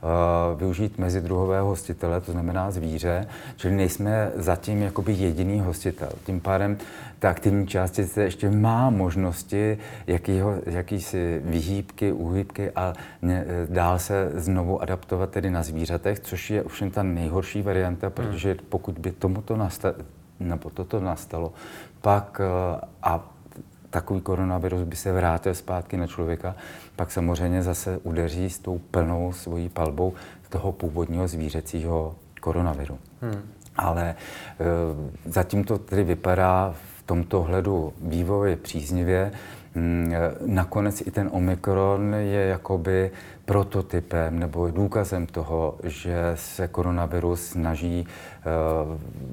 využít 0.55 0.97
mezidruhového 0.97 1.67
hostitele, 1.67 2.21
to 2.21 2.31
znamená 2.31 2.71
zvíře, 2.71 3.27
čili 3.55 3.75
nejsme 3.75 4.31
zatím 4.35 4.81
jakoby 4.81 5.13
jediný 5.13 5.59
hostitel. 5.59 6.09
Tím 6.25 6.39
pádem 6.39 6.77
ta 7.19 7.29
aktivní 7.29 7.67
částice 7.67 8.23
ještě 8.23 8.49
má 8.49 8.89
možnosti 8.89 9.77
jakýho, 10.07 10.53
jakýsi 10.65 11.41
vyhýbky, 11.45 12.11
uhýbky 12.11 12.71
a 12.71 12.93
ne, 13.21 13.45
dál 13.69 13.99
se 13.99 14.31
znovu 14.35 14.81
adaptovat 14.81 15.29
tedy 15.29 15.49
na 15.49 15.63
zvířatech, 15.63 16.19
což 16.19 16.49
je 16.49 16.63
ovšem 16.63 16.91
ta 16.91 17.03
nejhorší 17.03 17.61
varianta, 17.61 18.07
hmm. 18.07 18.13
protože 18.13 18.55
pokud 18.69 18.99
by 18.99 19.11
tomuto 19.11 19.57
nastalo, 19.57 19.95
nebo 20.39 20.69
toto 20.69 20.99
nastalo, 20.99 21.53
pak 22.01 22.41
uh, 22.73 22.79
a 23.03 23.31
takový 23.91 24.21
koronavirus 24.21 24.83
by 24.83 24.95
se 24.95 25.11
vrátil 25.11 25.55
zpátky 25.55 25.97
na 25.97 26.07
člověka, 26.07 26.55
pak 26.95 27.11
samozřejmě 27.11 27.63
zase 27.63 27.99
udeří 28.03 28.49
s 28.49 28.59
tou 28.59 28.79
plnou 28.91 29.33
svojí 29.33 29.69
palbou 29.69 30.13
toho 30.49 30.71
původního 30.71 31.27
zvířecího 31.27 32.15
koronaviru. 32.41 32.97
Hmm. 33.21 33.41
Ale 33.75 34.09
e, 34.09 34.15
zatím 35.25 35.63
to 35.63 35.77
tedy 35.77 36.03
vypadá 36.03 36.75
v 36.97 37.03
tomto 37.03 37.43
hledu 37.43 37.93
vývoje 38.01 38.55
příznivě. 38.55 39.31
Mm, 39.75 40.13
nakonec 40.45 41.01
i 41.01 41.11
ten 41.11 41.29
Omikron 41.31 42.13
je 42.13 42.45
jakoby 42.45 43.11
prototypem 43.51 44.39
nebo 44.39 44.67
důkazem 44.67 45.25
toho, 45.27 45.75
že 45.83 46.31
se 46.35 46.67
koronavirus 46.67 47.45
snaží 47.45 48.07
eh, 48.07 48.43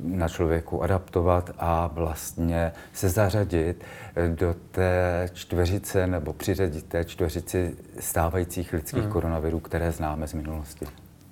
na 0.02 0.28
člověku 0.28 0.82
adaptovat 0.82 1.50
a 1.58 1.86
vlastně 1.86 2.72
se 2.92 3.08
zařadit 3.08 3.84
do 4.34 4.54
té 4.70 5.28
čtveřice 5.32 6.06
nebo 6.06 6.32
přiřadit 6.32 6.84
té 6.84 7.04
čtveřici 7.04 7.76
stávajících 8.00 8.72
lidských 8.72 9.02
hmm. 9.02 9.12
koronavirů, 9.12 9.60
které 9.60 9.92
známe 9.92 10.28
z 10.28 10.34
minulosti. 10.34 10.86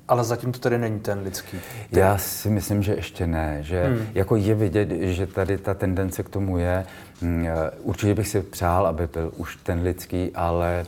Ale 0.09 0.25
zatím 0.25 0.53
to 0.53 0.59
tedy 0.59 0.79
není 0.79 1.01
ten 1.01 1.21
lidský. 1.21 1.59
Typ. 1.91 1.99
Já 1.99 2.19
si 2.19 2.51
myslím, 2.51 2.83
že 2.83 2.95
ještě 2.95 3.27
ne. 3.27 3.59
Že 3.61 3.85
hmm. 3.85 4.07
jako 4.15 4.37
je 4.37 4.55
vidět, 4.55 4.89
že 4.91 5.27
tady 5.27 5.59
ta 5.59 5.75
tendence 5.75 6.23
k 6.23 6.29
tomu 6.29 6.59
je. 6.59 6.87
Mm, 7.21 7.47
určitě 7.83 8.15
bych 8.15 8.29
si 8.29 8.43
přál, 8.43 8.87
aby 8.87 9.07
byl 9.07 9.33
už 9.37 9.57
ten 9.57 9.83
lidský, 9.83 10.31
ale 10.35 10.87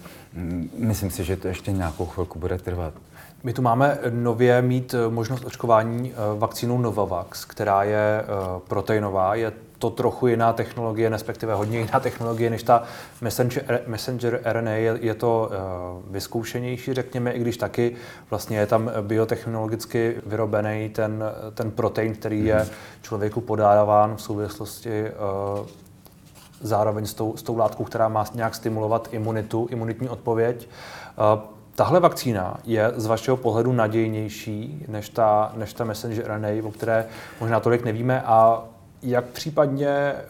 myslím 0.79 1.11
si, 1.11 1.25
že 1.25 1.37
to 1.37 1.49
ještě 1.49 1.73
nějakou 1.73 2.07
chvilku 2.07 2.39
bude 2.39 2.59
trvat. 2.59 2.95
My 3.43 3.53
tu 3.53 3.63
máme 3.63 3.99
nově 4.11 4.63
mít 4.63 4.95
eh, 4.95 5.11
možnost 5.11 5.45
očkování 5.45 6.13
eh, 6.13 6.39
vakcínou 6.39 6.79
Novavax, 6.79 7.45
která 7.45 7.83
je 7.83 8.21
eh, 8.23 8.25
proteinová, 8.69 9.35
je 9.35 9.53
to 9.79 9.91
trochu 9.91 10.27
jiná 10.27 10.53
technologie, 10.53 11.09
respektive 11.09 11.55
hodně 11.55 11.79
jiná 11.79 12.01
technologie 12.03 12.51
než 12.51 12.63
ta 12.63 12.83
messenger, 13.21 13.81
messenger 13.87 14.41
RNA. 14.45 14.71
Je, 14.71 14.99
je 15.01 15.15
to 15.15 15.51
uh, 15.51 16.13
vyzkoušenější, 16.13 16.95
řekněme, 16.95 17.33
i 17.33 17.41
když 17.41 17.57
taky 17.57 17.97
vlastně 18.31 18.59
je 18.59 18.67
tam 18.67 18.91
biotechnologicky 19.01 20.17
vyrobený 20.27 20.89
ten, 20.89 21.25
ten 21.55 21.71
protein, 21.71 22.15
který 22.15 22.45
je 22.45 22.57
mhm. 22.57 22.69
člověku 23.03 23.41
podáván 23.41 24.17
v 24.17 24.23
souvislosti 24.23 25.05
uh, 25.61 25.67
zároveň 26.61 27.07
s 27.07 27.15
tou, 27.15 27.37
s 27.37 27.43
tou 27.43 27.57
látkou, 27.57 27.85
která 27.85 28.09
má 28.09 28.25
nějak 28.35 28.55
stimulovat 28.55 29.09
imunitu, 29.13 29.67
imunitní 29.71 30.09
odpověď. 30.09 30.69
Uh, 31.35 31.59
Tahle 31.79 32.01
vakcína 32.01 32.59
je 32.65 32.93
z 32.97 33.07
vašeho 33.07 33.37
pohledu 33.37 33.73
nadějnější 33.73 34.85
než 34.89 35.09
ta, 35.09 35.53
než 35.57 35.73
ta 35.73 35.85
messenger 35.85 36.27
RNA, 36.27 36.49
o 36.65 36.71
které 36.71 37.07
možná 37.41 37.61
tolik 37.61 37.85
nevíme 37.85 38.23
a 38.23 38.65
jak 39.03 39.25
případně 39.25 39.89
eh, 39.89 40.25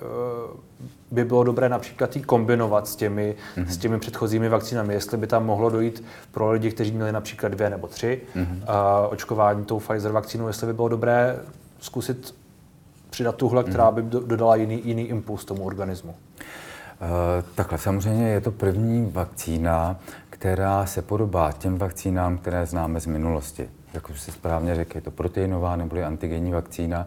by 1.11 1.25
bylo 1.25 1.45
dobré 1.45 1.69
například 1.69 2.17
ji 2.17 2.23
kombinovat 2.23 2.89
s 2.89 2.97
těmi, 2.97 3.37
mm-hmm. 3.57 3.67
s 3.67 3.77
těmi 3.77 3.99
předchozími 3.99 4.49
vakcínami, 4.49 4.95
jestli 4.95 5.17
by 5.17 5.27
tam 5.27 5.47
mohlo 5.47 5.71
dojít 5.71 6.05
pro 6.33 6.51
lidi, 6.51 6.71
kteří 6.71 6.93
měli 6.93 7.13
například 7.13 7.53
dvě 7.53 7.71
nebo 7.71 7.87
tři 7.87 8.21
mm-hmm. 8.37 8.63
očkování 9.11 9.65
tou 9.65 9.79
Pfizer 9.79 10.13
vakcínou, 10.13 10.47
jestli 10.47 10.67
by 10.67 10.73
bylo 10.73 10.89
dobré 10.89 11.37
zkusit 11.81 12.35
přidat 13.19 13.37
tuhle, 13.37 13.65
která 13.65 13.91
by 13.91 14.03
dodala 14.03 14.57
jiný, 14.57 14.81
jiný 14.85 15.03
impuls 15.03 15.45
tomu 15.45 15.65
organismu? 15.65 16.11
Uh, 16.11 16.17
takhle, 17.55 17.79
samozřejmě 17.79 18.29
je 18.29 18.41
to 18.41 18.51
první 18.51 19.11
vakcína, 19.13 19.97
která 20.31 20.87
se 20.87 21.03
podobá 21.03 21.53
těm 21.53 21.79
vakcínám, 21.79 22.39
které 22.39 22.67
známe 22.67 23.01
z 23.01 23.07
minulosti. 23.07 23.69
Jak 23.95 24.11
už 24.11 24.21
se 24.21 24.33
správně 24.33 24.75
řekl, 24.75 24.97
je 24.97 25.01
to 25.01 25.11
proteinová 25.11 25.77
nebo 25.77 26.05
antigenní 26.05 26.53
vakcína. 26.53 27.07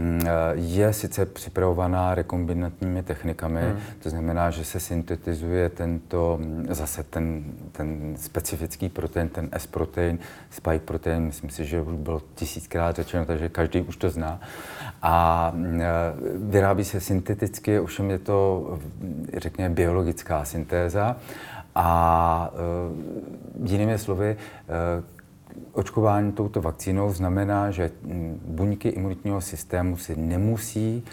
Mm, 0.00 0.20
eh, 0.24 0.30
je 0.54 0.92
sice 0.92 1.26
připravovaná 1.26 2.14
rekombinantními 2.14 3.02
technikami, 3.02 3.60
hmm. 3.60 3.78
to 4.02 4.10
znamená, 4.10 4.50
že 4.50 4.64
se 4.64 4.80
syntetizuje 4.80 5.68
tento, 5.68 6.38
mm, 6.40 6.66
zase 6.70 7.02
ten, 7.02 7.44
ten 7.72 8.14
specifický 8.16 8.88
protein, 8.88 9.28
ten 9.28 9.48
S-protein, 9.52 10.18
spike 10.50 10.78
protein, 10.78 11.22
myslím 11.22 11.50
si, 11.50 11.64
že 11.64 11.80
už 11.80 11.94
bylo 11.94 12.22
tisíckrát 12.34 12.96
řečeno, 12.96 13.24
takže 13.24 13.48
každý 13.48 13.80
už 13.80 13.96
to 13.96 14.10
zná. 14.10 14.40
A 15.02 15.52
mm, 15.54 15.80
eh, 15.80 15.86
vyrábí 16.34 16.84
se 16.84 17.00
synteticky, 17.00 17.80
ovšem 17.80 18.10
je 18.10 18.18
to, 18.18 18.78
řekněme, 19.36 19.74
biologická 19.74 20.44
syntéza. 20.44 21.16
A 21.74 22.50
e, 22.54 23.70
jinými 23.70 23.98
slovy, 23.98 24.36
očkování 25.72 26.32
touto 26.32 26.60
vakcínou 26.60 27.12
znamená, 27.12 27.70
že 27.70 27.90
buňky 28.44 28.88
imunitního 28.88 29.40
systému 29.40 29.96
si 29.96 30.16
nemusí 30.16 31.04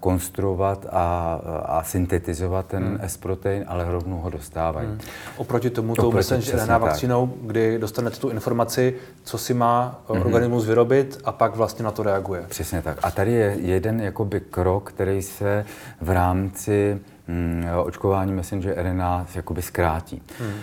konstruovat 0.00 0.86
a, 0.90 1.34
a 1.64 1.82
syntetizovat 1.82 2.66
ten 2.66 2.84
hmm. 2.84 2.98
S-protein, 3.02 3.64
ale 3.68 3.84
rovnou 3.92 4.16
ho 4.16 4.30
dostávají. 4.30 4.88
Hmm. 4.88 4.98
Oproti 5.36 5.70
tomu 5.70 5.94
tou 5.94 6.12
messenger 6.12 6.64
RNA 6.64 6.78
vakcínou, 6.78 7.34
kdy 7.42 7.78
dostanete 7.78 8.16
tu 8.16 8.28
informaci, 8.28 8.94
co 9.22 9.38
si 9.38 9.54
má 9.54 10.00
hmm. 10.08 10.22
organismus 10.22 10.66
vyrobit 10.66 11.20
a 11.24 11.32
pak 11.32 11.56
vlastně 11.56 11.84
na 11.84 11.90
to 11.90 12.02
reaguje. 12.02 12.44
Přesně 12.48 12.82
tak. 12.82 12.98
A 13.02 13.10
tady 13.10 13.32
je 13.32 13.56
jeden 13.60 14.00
jakoby 14.00 14.40
krok, 14.40 14.92
který 14.92 15.22
se 15.22 15.64
v 16.00 16.10
rámci 16.10 17.00
mm, 17.28 17.64
očkování 17.84 18.32
messenger 18.32 18.74
RNA 18.76 19.26
jakoby 19.34 19.62
zkrátí. 19.62 20.22
Hmm. 20.38 20.54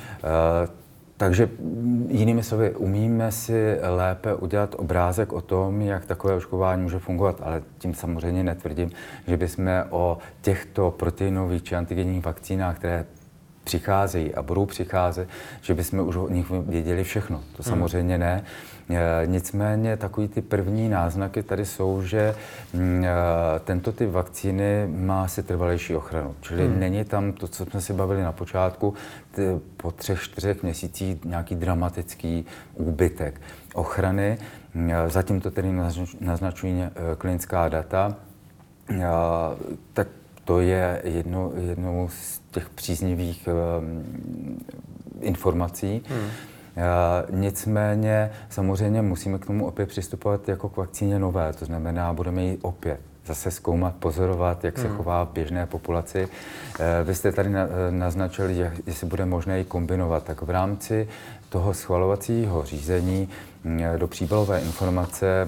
Takže 1.21 1.49
jinými 2.07 2.43
slovy, 2.43 2.75
umíme 2.75 3.31
si 3.31 3.77
lépe 3.81 4.35
udělat 4.35 4.75
obrázek 4.77 5.33
o 5.33 5.41
tom, 5.41 5.81
jak 5.81 6.05
takové 6.05 6.33
očkování 6.33 6.81
může 6.81 6.99
fungovat, 6.99 7.41
ale 7.43 7.63
tím 7.77 7.93
samozřejmě 7.93 8.43
netvrdím, 8.43 8.89
že 9.27 9.37
bychom 9.37 9.83
o 9.89 10.17
těchto 10.41 10.91
proteinových 10.91 11.63
či 11.63 11.75
antigenních 11.75 12.25
vakcínách, 12.25 12.77
které 12.77 13.05
přicházejí 13.63 14.35
a 14.35 14.41
budou 14.41 14.65
přicházet, 14.65 15.27
že 15.61 15.73
bychom 15.73 16.07
už 16.07 16.15
o 16.15 16.29
nich 16.29 16.49
věděli 16.49 17.03
všechno. 17.03 17.37
To 17.37 17.63
hmm. 17.63 17.69
samozřejmě 17.69 18.17
ne. 18.17 18.43
E, 18.97 19.27
nicméně 19.27 19.97
takový 19.97 20.27
ty 20.27 20.41
první 20.41 20.89
náznaky 20.89 21.43
tady 21.43 21.65
jsou, 21.65 22.01
že 22.01 22.35
mm, 22.73 23.05
e, 23.05 23.59
tento 23.59 23.91
typ 23.91 24.11
vakcíny 24.11 24.87
má 24.87 25.27
si 25.27 25.43
trvalejší 25.43 25.95
ochranu. 25.95 26.35
Čili 26.41 26.67
hmm. 26.67 26.79
není 26.79 27.03
tam 27.03 27.33
to, 27.33 27.47
co 27.47 27.65
jsme 27.65 27.81
si 27.81 27.93
bavili 27.93 28.23
na 28.23 28.31
počátku, 28.31 28.93
ty, 29.31 29.59
po 29.77 29.91
třech, 29.91 30.21
čtyřech 30.21 30.63
měsících 30.63 31.25
nějaký 31.25 31.55
dramatický 31.55 32.45
úbytek 32.73 33.41
ochrany. 33.73 34.37
E, 34.75 35.09
zatím 35.09 35.41
to 35.41 35.51
tedy 35.51 35.73
naznačují 36.19 36.83
klinická 37.17 37.69
data. 37.69 38.15
Tak 39.93 40.07
to 40.45 40.59
je 40.59 41.01
jedno, 41.03 41.51
jednou 41.55 42.09
z 42.11 42.41
těch 42.51 42.69
příznivých 42.69 43.49
um, 43.79 44.03
informací. 45.21 46.01
Hmm. 46.07 46.29
Uh, 46.77 47.39
nicméně 47.39 48.31
samozřejmě 48.49 49.01
musíme 49.01 49.37
k 49.39 49.45
tomu 49.45 49.67
opět 49.67 49.85
přistupovat 49.85 50.49
jako 50.49 50.69
k 50.69 50.77
vakcíně 50.77 51.19
nové, 51.19 51.53
to 51.53 51.65
znamená, 51.65 52.13
budeme 52.13 52.43
ji 52.43 52.57
opět 52.61 52.99
zase 53.25 53.51
zkoumat, 53.51 53.95
pozorovat, 53.95 54.63
jak 54.63 54.77
se 54.77 54.87
hmm. 54.87 54.97
chová 54.97 55.23
v 55.25 55.29
běžné 55.29 55.65
populaci. 55.65 56.25
Uh, 56.25 56.85
vy 57.03 57.15
jste 57.15 57.31
tady 57.31 57.49
na, 57.49 57.67
naznačili, 57.89 58.55
že 58.55 58.73
jestli 58.85 59.07
bude 59.07 59.25
možné 59.25 59.57
ji 59.57 59.63
kombinovat, 59.63 60.23
tak 60.23 60.41
v 60.41 60.49
rámci 60.49 61.07
toho 61.49 61.73
schvalovacího 61.73 62.65
řízení 62.65 63.29
do 63.97 64.07
příbalové 64.07 64.61
informace 64.61 65.47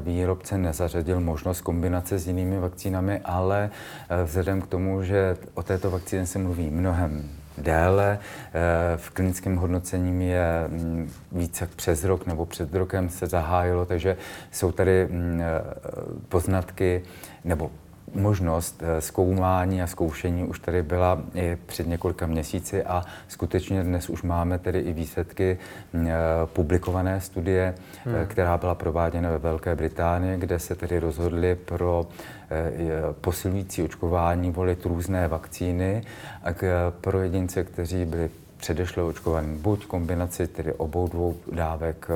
výrobce 0.00 0.58
nezařadil 0.58 1.20
možnost 1.20 1.60
kombinace 1.60 2.18
s 2.18 2.26
jinými 2.26 2.58
vakcínami, 2.58 3.20
ale 3.24 3.70
eh, 4.08 4.24
vzhledem 4.24 4.60
k 4.60 4.66
tomu, 4.66 5.02
že 5.02 5.36
o 5.54 5.62
této 5.62 5.90
vakcíně 5.90 6.26
se 6.26 6.38
mluví 6.38 6.70
mnohem 6.70 7.30
déle. 7.58 8.18
Eh, 8.18 8.96
v 8.96 9.10
klinickém 9.10 9.56
hodnocení 9.56 10.28
je 10.28 10.64
mm, 10.68 11.10
více 11.32 11.64
jak 11.64 11.70
přes 11.74 12.04
rok 12.04 12.26
nebo 12.26 12.46
před 12.46 12.74
rokem 12.74 13.08
se 13.08 13.26
zahájilo, 13.26 13.86
takže 13.86 14.16
jsou 14.50 14.72
tady 14.72 15.08
mm, 15.10 15.40
eh, 15.40 15.60
poznatky 16.28 17.02
nebo 17.44 17.70
možnost 18.14 18.82
eh, 18.82 19.00
zkoumání 19.00 19.82
a 19.82 19.86
zkoušení 19.86 20.44
už 20.44 20.58
tady 20.58 20.82
byla 20.82 21.22
i 21.34 21.58
před 21.66 21.86
několika 21.86 22.26
měsíci 22.26 22.84
a 22.84 23.04
skutečně 23.28 23.82
dnes 23.82 24.08
už 24.08 24.22
máme 24.22 24.58
tedy 24.58 24.78
i 24.78 24.92
výsledky 24.92 25.58
mm, 25.92 26.08
publikované 26.44 27.20
studie, 27.20 27.74
hmm. 28.04 28.14
která 28.26 28.58
byla 28.58 28.74
prováděna 28.74 29.30
ve 29.30 29.38
Velké 29.38 29.76
Británii, 29.76 30.38
kde 30.38 30.58
se 30.58 30.74
tedy 30.74 30.98
rozhodli 30.98 31.54
pro 31.54 32.06
posilující 33.20 33.82
očkování 33.82 34.50
volit 34.50 34.86
různé 34.86 35.28
vakcíny. 35.28 36.02
A 36.42 36.50
pro 37.00 37.20
jedince, 37.20 37.64
kteří 37.64 38.04
byli 38.04 38.30
předešle 38.56 39.02
očkovaní 39.02 39.56
buď 39.56 39.86
kombinaci 39.86 40.46
tedy 40.46 40.72
obou 40.72 41.08
dvou 41.08 41.36
dávek 41.52 42.08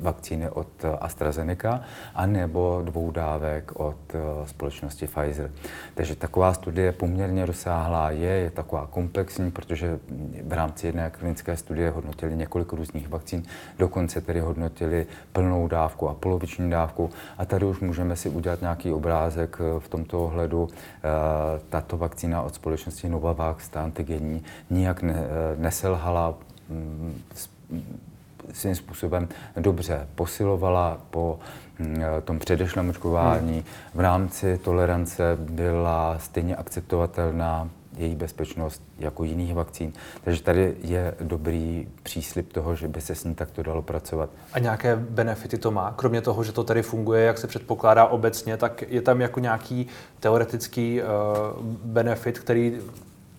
vakcíny 0.00 0.50
od 0.50 0.68
AstraZeneca 1.00 1.80
a 2.14 2.26
nebo 2.26 2.82
dvou 2.84 3.10
dávek 3.10 3.72
od 3.74 3.96
eh, 4.14 4.18
společnosti 4.46 5.06
Pfizer. 5.06 5.50
Takže 5.94 6.16
taková 6.16 6.54
studie 6.54 6.92
poměrně 6.92 7.46
rozsáhlá 7.46 8.10
je, 8.10 8.30
je 8.30 8.50
taková 8.50 8.86
komplexní, 8.86 9.50
protože 9.50 9.98
v 10.44 10.52
rámci 10.52 10.86
jedné 10.86 11.10
klinické 11.10 11.56
studie 11.56 11.90
hodnotili 11.90 12.36
několik 12.36 12.72
různých 12.72 13.08
vakcín, 13.08 13.42
dokonce 13.78 14.20
tedy 14.20 14.40
hodnotili 14.40 15.06
plnou 15.32 15.68
dávku 15.68 16.08
a 16.08 16.14
poloviční 16.14 16.70
dávku 16.70 17.10
a 17.38 17.44
tady 17.44 17.64
už 17.64 17.80
můžeme 17.80 18.16
si 18.16 18.28
udělat 18.28 18.60
nějaký 18.60 18.92
obrázek 18.92 19.56
eh, 19.60 19.80
v 19.80 19.88
tomto 19.88 20.24
ohledu. 20.24 20.68
Eh, 20.68 21.60
tato 21.68 21.96
vakcína 21.96 22.42
od 22.42 22.54
společnosti 22.54 23.08
Novavax, 23.08 23.68
ta 23.68 23.84
antigenní, 23.84 24.42
nijak 24.70 25.02
ne, 25.02 25.14
neselhala 25.56 26.34
mm, 26.68 27.22
svým 28.52 28.74
způsobem 28.74 29.28
dobře 29.56 30.08
posilovala 30.14 31.00
po 31.10 31.38
mm, 31.78 32.02
tom 32.24 32.38
předešlém 32.38 32.88
očkování. 32.88 33.64
V 33.94 34.00
rámci 34.00 34.58
tolerance 34.58 35.36
byla 35.40 36.18
stejně 36.18 36.56
akceptovatelná 36.56 37.68
její 37.96 38.14
bezpečnost 38.14 38.82
jako 38.98 39.24
jiných 39.24 39.54
vakcín. 39.54 39.92
Takže 40.24 40.42
tady 40.42 40.74
je 40.82 41.14
dobrý 41.20 41.88
příslip 42.02 42.52
toho, 42.52 42.74
že 42.74 42.88
by 42.88 43.00
se 43.00 43.14
s 43.14 43.24
ní 43.24 43.34
takto 43.34 43.62
dalo 43.62 43.82
pracovat. 43.82 44.30
A 44.52 44.58
nějaké 44.58 44.96
benefity 44.96 45.58
to 45.58 45.70
má? 45.70 45.94
Kromě 45.96 46.20
toho, 46.20 46.44
že 46.44 46.52
to 46.52 46.64
tady 46.64 46.82
funguje, 46.82 47.24
jak 47.24 47.38
se 47.38 47.46
předpokládá 47.46 48.06
obecně, 48.06 48.56
tak 48.56 48.84
je 48.88 49.02
tam 49.02 49.20
jako 49.20 49.40
nějaký 49.40 49.86
teoretický 50.20 51.00
uh, 51.02 51.06
benefit, 51.84 52.38
který 52.38 52.78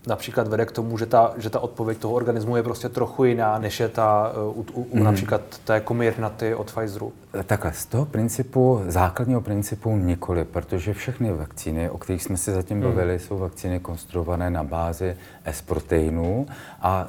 například 0.08 0.48
vede 0.48 0.66
k 0.66 0.72
tomu, 0.72 0.98
že 0.98 1.06
ta, 1.06 1.34
že 1.38 1.50
ta 1.50 1.60
odpověď 1.60 1.98
toho 1.98 2.14
organismu 2.14 2.56
je 2.56 2.64
prostě 2.64 2.90
trochu 2.90 3.24
jiná, 3.24 3.60
než 3.60 3.80
je 3.80 3.90
ta 3.90 4.32
u, 4.54 4.66
u, 4.74 4.82
u 4.84 4.98
mm. 4.98 5.04
například 5.04 5.42
té 5.64 5.80
komirnaty 5.80 6.56
od 6.56 6.72
Pfizeru? 6.72 7.14
Takhle, 7.46 7.74
z 7.74 7.86
toho 7.86 8.06
principu, 8.06 8.82
základního 8.88 9.42
principu 9.42 9.98
nikoli, 9.98 10.46
protože 10.46 10.94
všechny 10.94 11.34
vakcíny, 11.34 11.90
o 11.90 11.98
kterých 11.98 12.24
jsme 12.24 12.38
se 12.38 12.54
zatím 12.54 12.78
mhm. 12.78 12.88
bavili, 12.88 13.14
mm. 13.14 13.20
jsou 13.20 13.38
vakcíny 13.38 13.80
konstruované 13.80 14.50
na 14.50 14.64
bázi 14.64 15.18
S-proteinů 15.46 16.48
a 16.82 17.08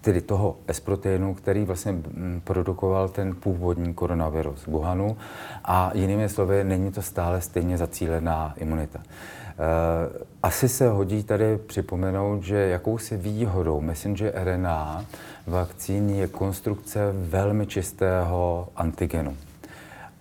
tedy 0.00 0.20
toho 0.20 0.56
S-proteinu, 0.68 1.34
který 1.34 1.64
vlastně 1.64 1.94
produkoval 2.44 3.08
ten 3.08 3.34
původní 3.34 3.94
koronavirus 3.94 4.66
Wuhanu 4.66 5.16
a 5.64 5.90
jinými 5.94 6.28
slovy, 6.28 6.64
není 6.64 6.92
to 6.92 7.02
stále 7.02 7.40
stejně 7.40 7.78
zacílená 7.78 8.54
imunita. 8.56 9.00
Eh, 9.02 10.24
asi 10.42 10.68
se 10.68 10.88
hodí 10.88 11.22
tady 11.22 11.58
připomenout, 11.58 12.42
že 12.42 12.56
jakousi 12.56 13.16
výhodou 13.16 13.80
messenger 13.80 14.32
RNA 14.34 15.04
vakcín 15.46 16.10
je 16.10 16.26
konstrukce 16.26 17.12
velmi 17.12 17.66
čistého 17.66 18.68
antigenu. 18.76 19.36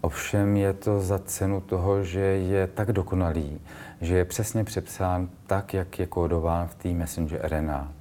Ovšem 0.02 0.58
je 0.58 0.74
to 0.74 1.02
za 1.02 1.20
cenu 1.20 1.62
toho, 1.62 2.04
že 2.04 2.20
je 2.20 2.68
tak 2.68 2.92
dokonalý, 2.92 3.60
že 4.02 4.18
je 4.18 4.26
přesně 4.26 4.64
přepsán 4.64 5.30
tak, 5.48 5.74
jak 5.74 6.00
je 6.00 6.06
kódován 6.06 6.68
v 6.68 6.76
té 6.76 6.90
messenger 6.90 7.40
RNA. 7.44 7.99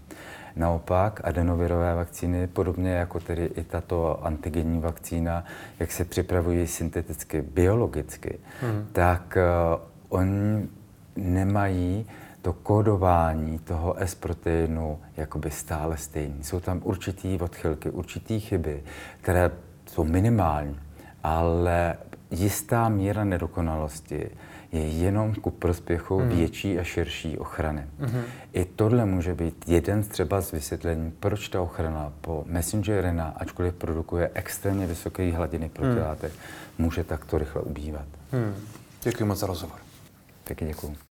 Naopak 0.59 1.20
adenovirové 1.24 1.94
vakcíny, 1.94 2.46
podobně 2.46 2.90
jako 2.90 3.20
tedy 3.20 3.44
i 3.44 3.62
tato 3.64 4.26
antigenní 4.26 4.80
vakcína, 4.80 5.44
jak 5.78 5.92
se 5.92 6.04
připravují 6.04 6.66
synteticky, 6.66 7.42
biologicky, 7.42 8.38
hmm. 8.61 8.86
tak 8.92 9.38
uh, 9.76 9.80
oni 10.09 10.68
nemají 11.16 12.06
to 12.42 12.52
kódování 12.52 13.59
toho 13.59 13.94
S-proteinu 13.98 14.98
jakoby 15.16 15.50
stále 15.50 15.96
stejný. 15.96 16.44
Jsou 16.44 16.61
tam 16.61 16.80
určitý 16.84 17.38
odchylky, 17.40 17.90
určitý 17.90 18.40
chyby, 18.40 18.82
které 19.20 19.50
jsou 19.86 20.04
minimální, 20.04 20.80
ale 21.22 21.96
jistá 22.30 22.88
míra 22.88 23.24
nedokonalosti 23.24 24.30
je 24.73 24.89
jenom 24.89 25.35
ku 25.35 25.51
prospěchu 25.51 26.19
hmm. 26.19 26.29
větší 26.29 26.79
a 26.79 26.85
širší 26.85 27.39
ochrany. 27.39 27.87
Hmm. 27.99 28.23
I 28.53 28.64
tohle 28.64 29.05
může 29.05 29.35
být 29.35 29.64
jeden 29.66 30.03
třeba 30.03 30.41
z 30.41 30.53
vysvětlení, 30.53 31.11
proč 31.21 31.49
ta 31.49 31.61
ochrana 31.61 32.12
po 32.21 32.45
messenger 32.47 33.05
RNA, 33.05 33.35
ačkoliv 33.37 33.75
produkuje 33.75 34.31
extrémně 34.35 34.87
vysoké 34.87 35.33
hladiny 35.33 35.69
protilátek, 35.69 36.33
hmm. 36.33 36.87
může 36.87 37.05
takto 37.05 37.39
rychle 37.39 37.62
ubývat. 37.62 38.07
Hmm. 38.33 38.55
Děkuji 39.03 39.25
moc 39.25 39.39
za 39.39 39.47
rozhovor. 39.47 39.79
Taky 40.45 40.64
děkuji. 40.64 41.07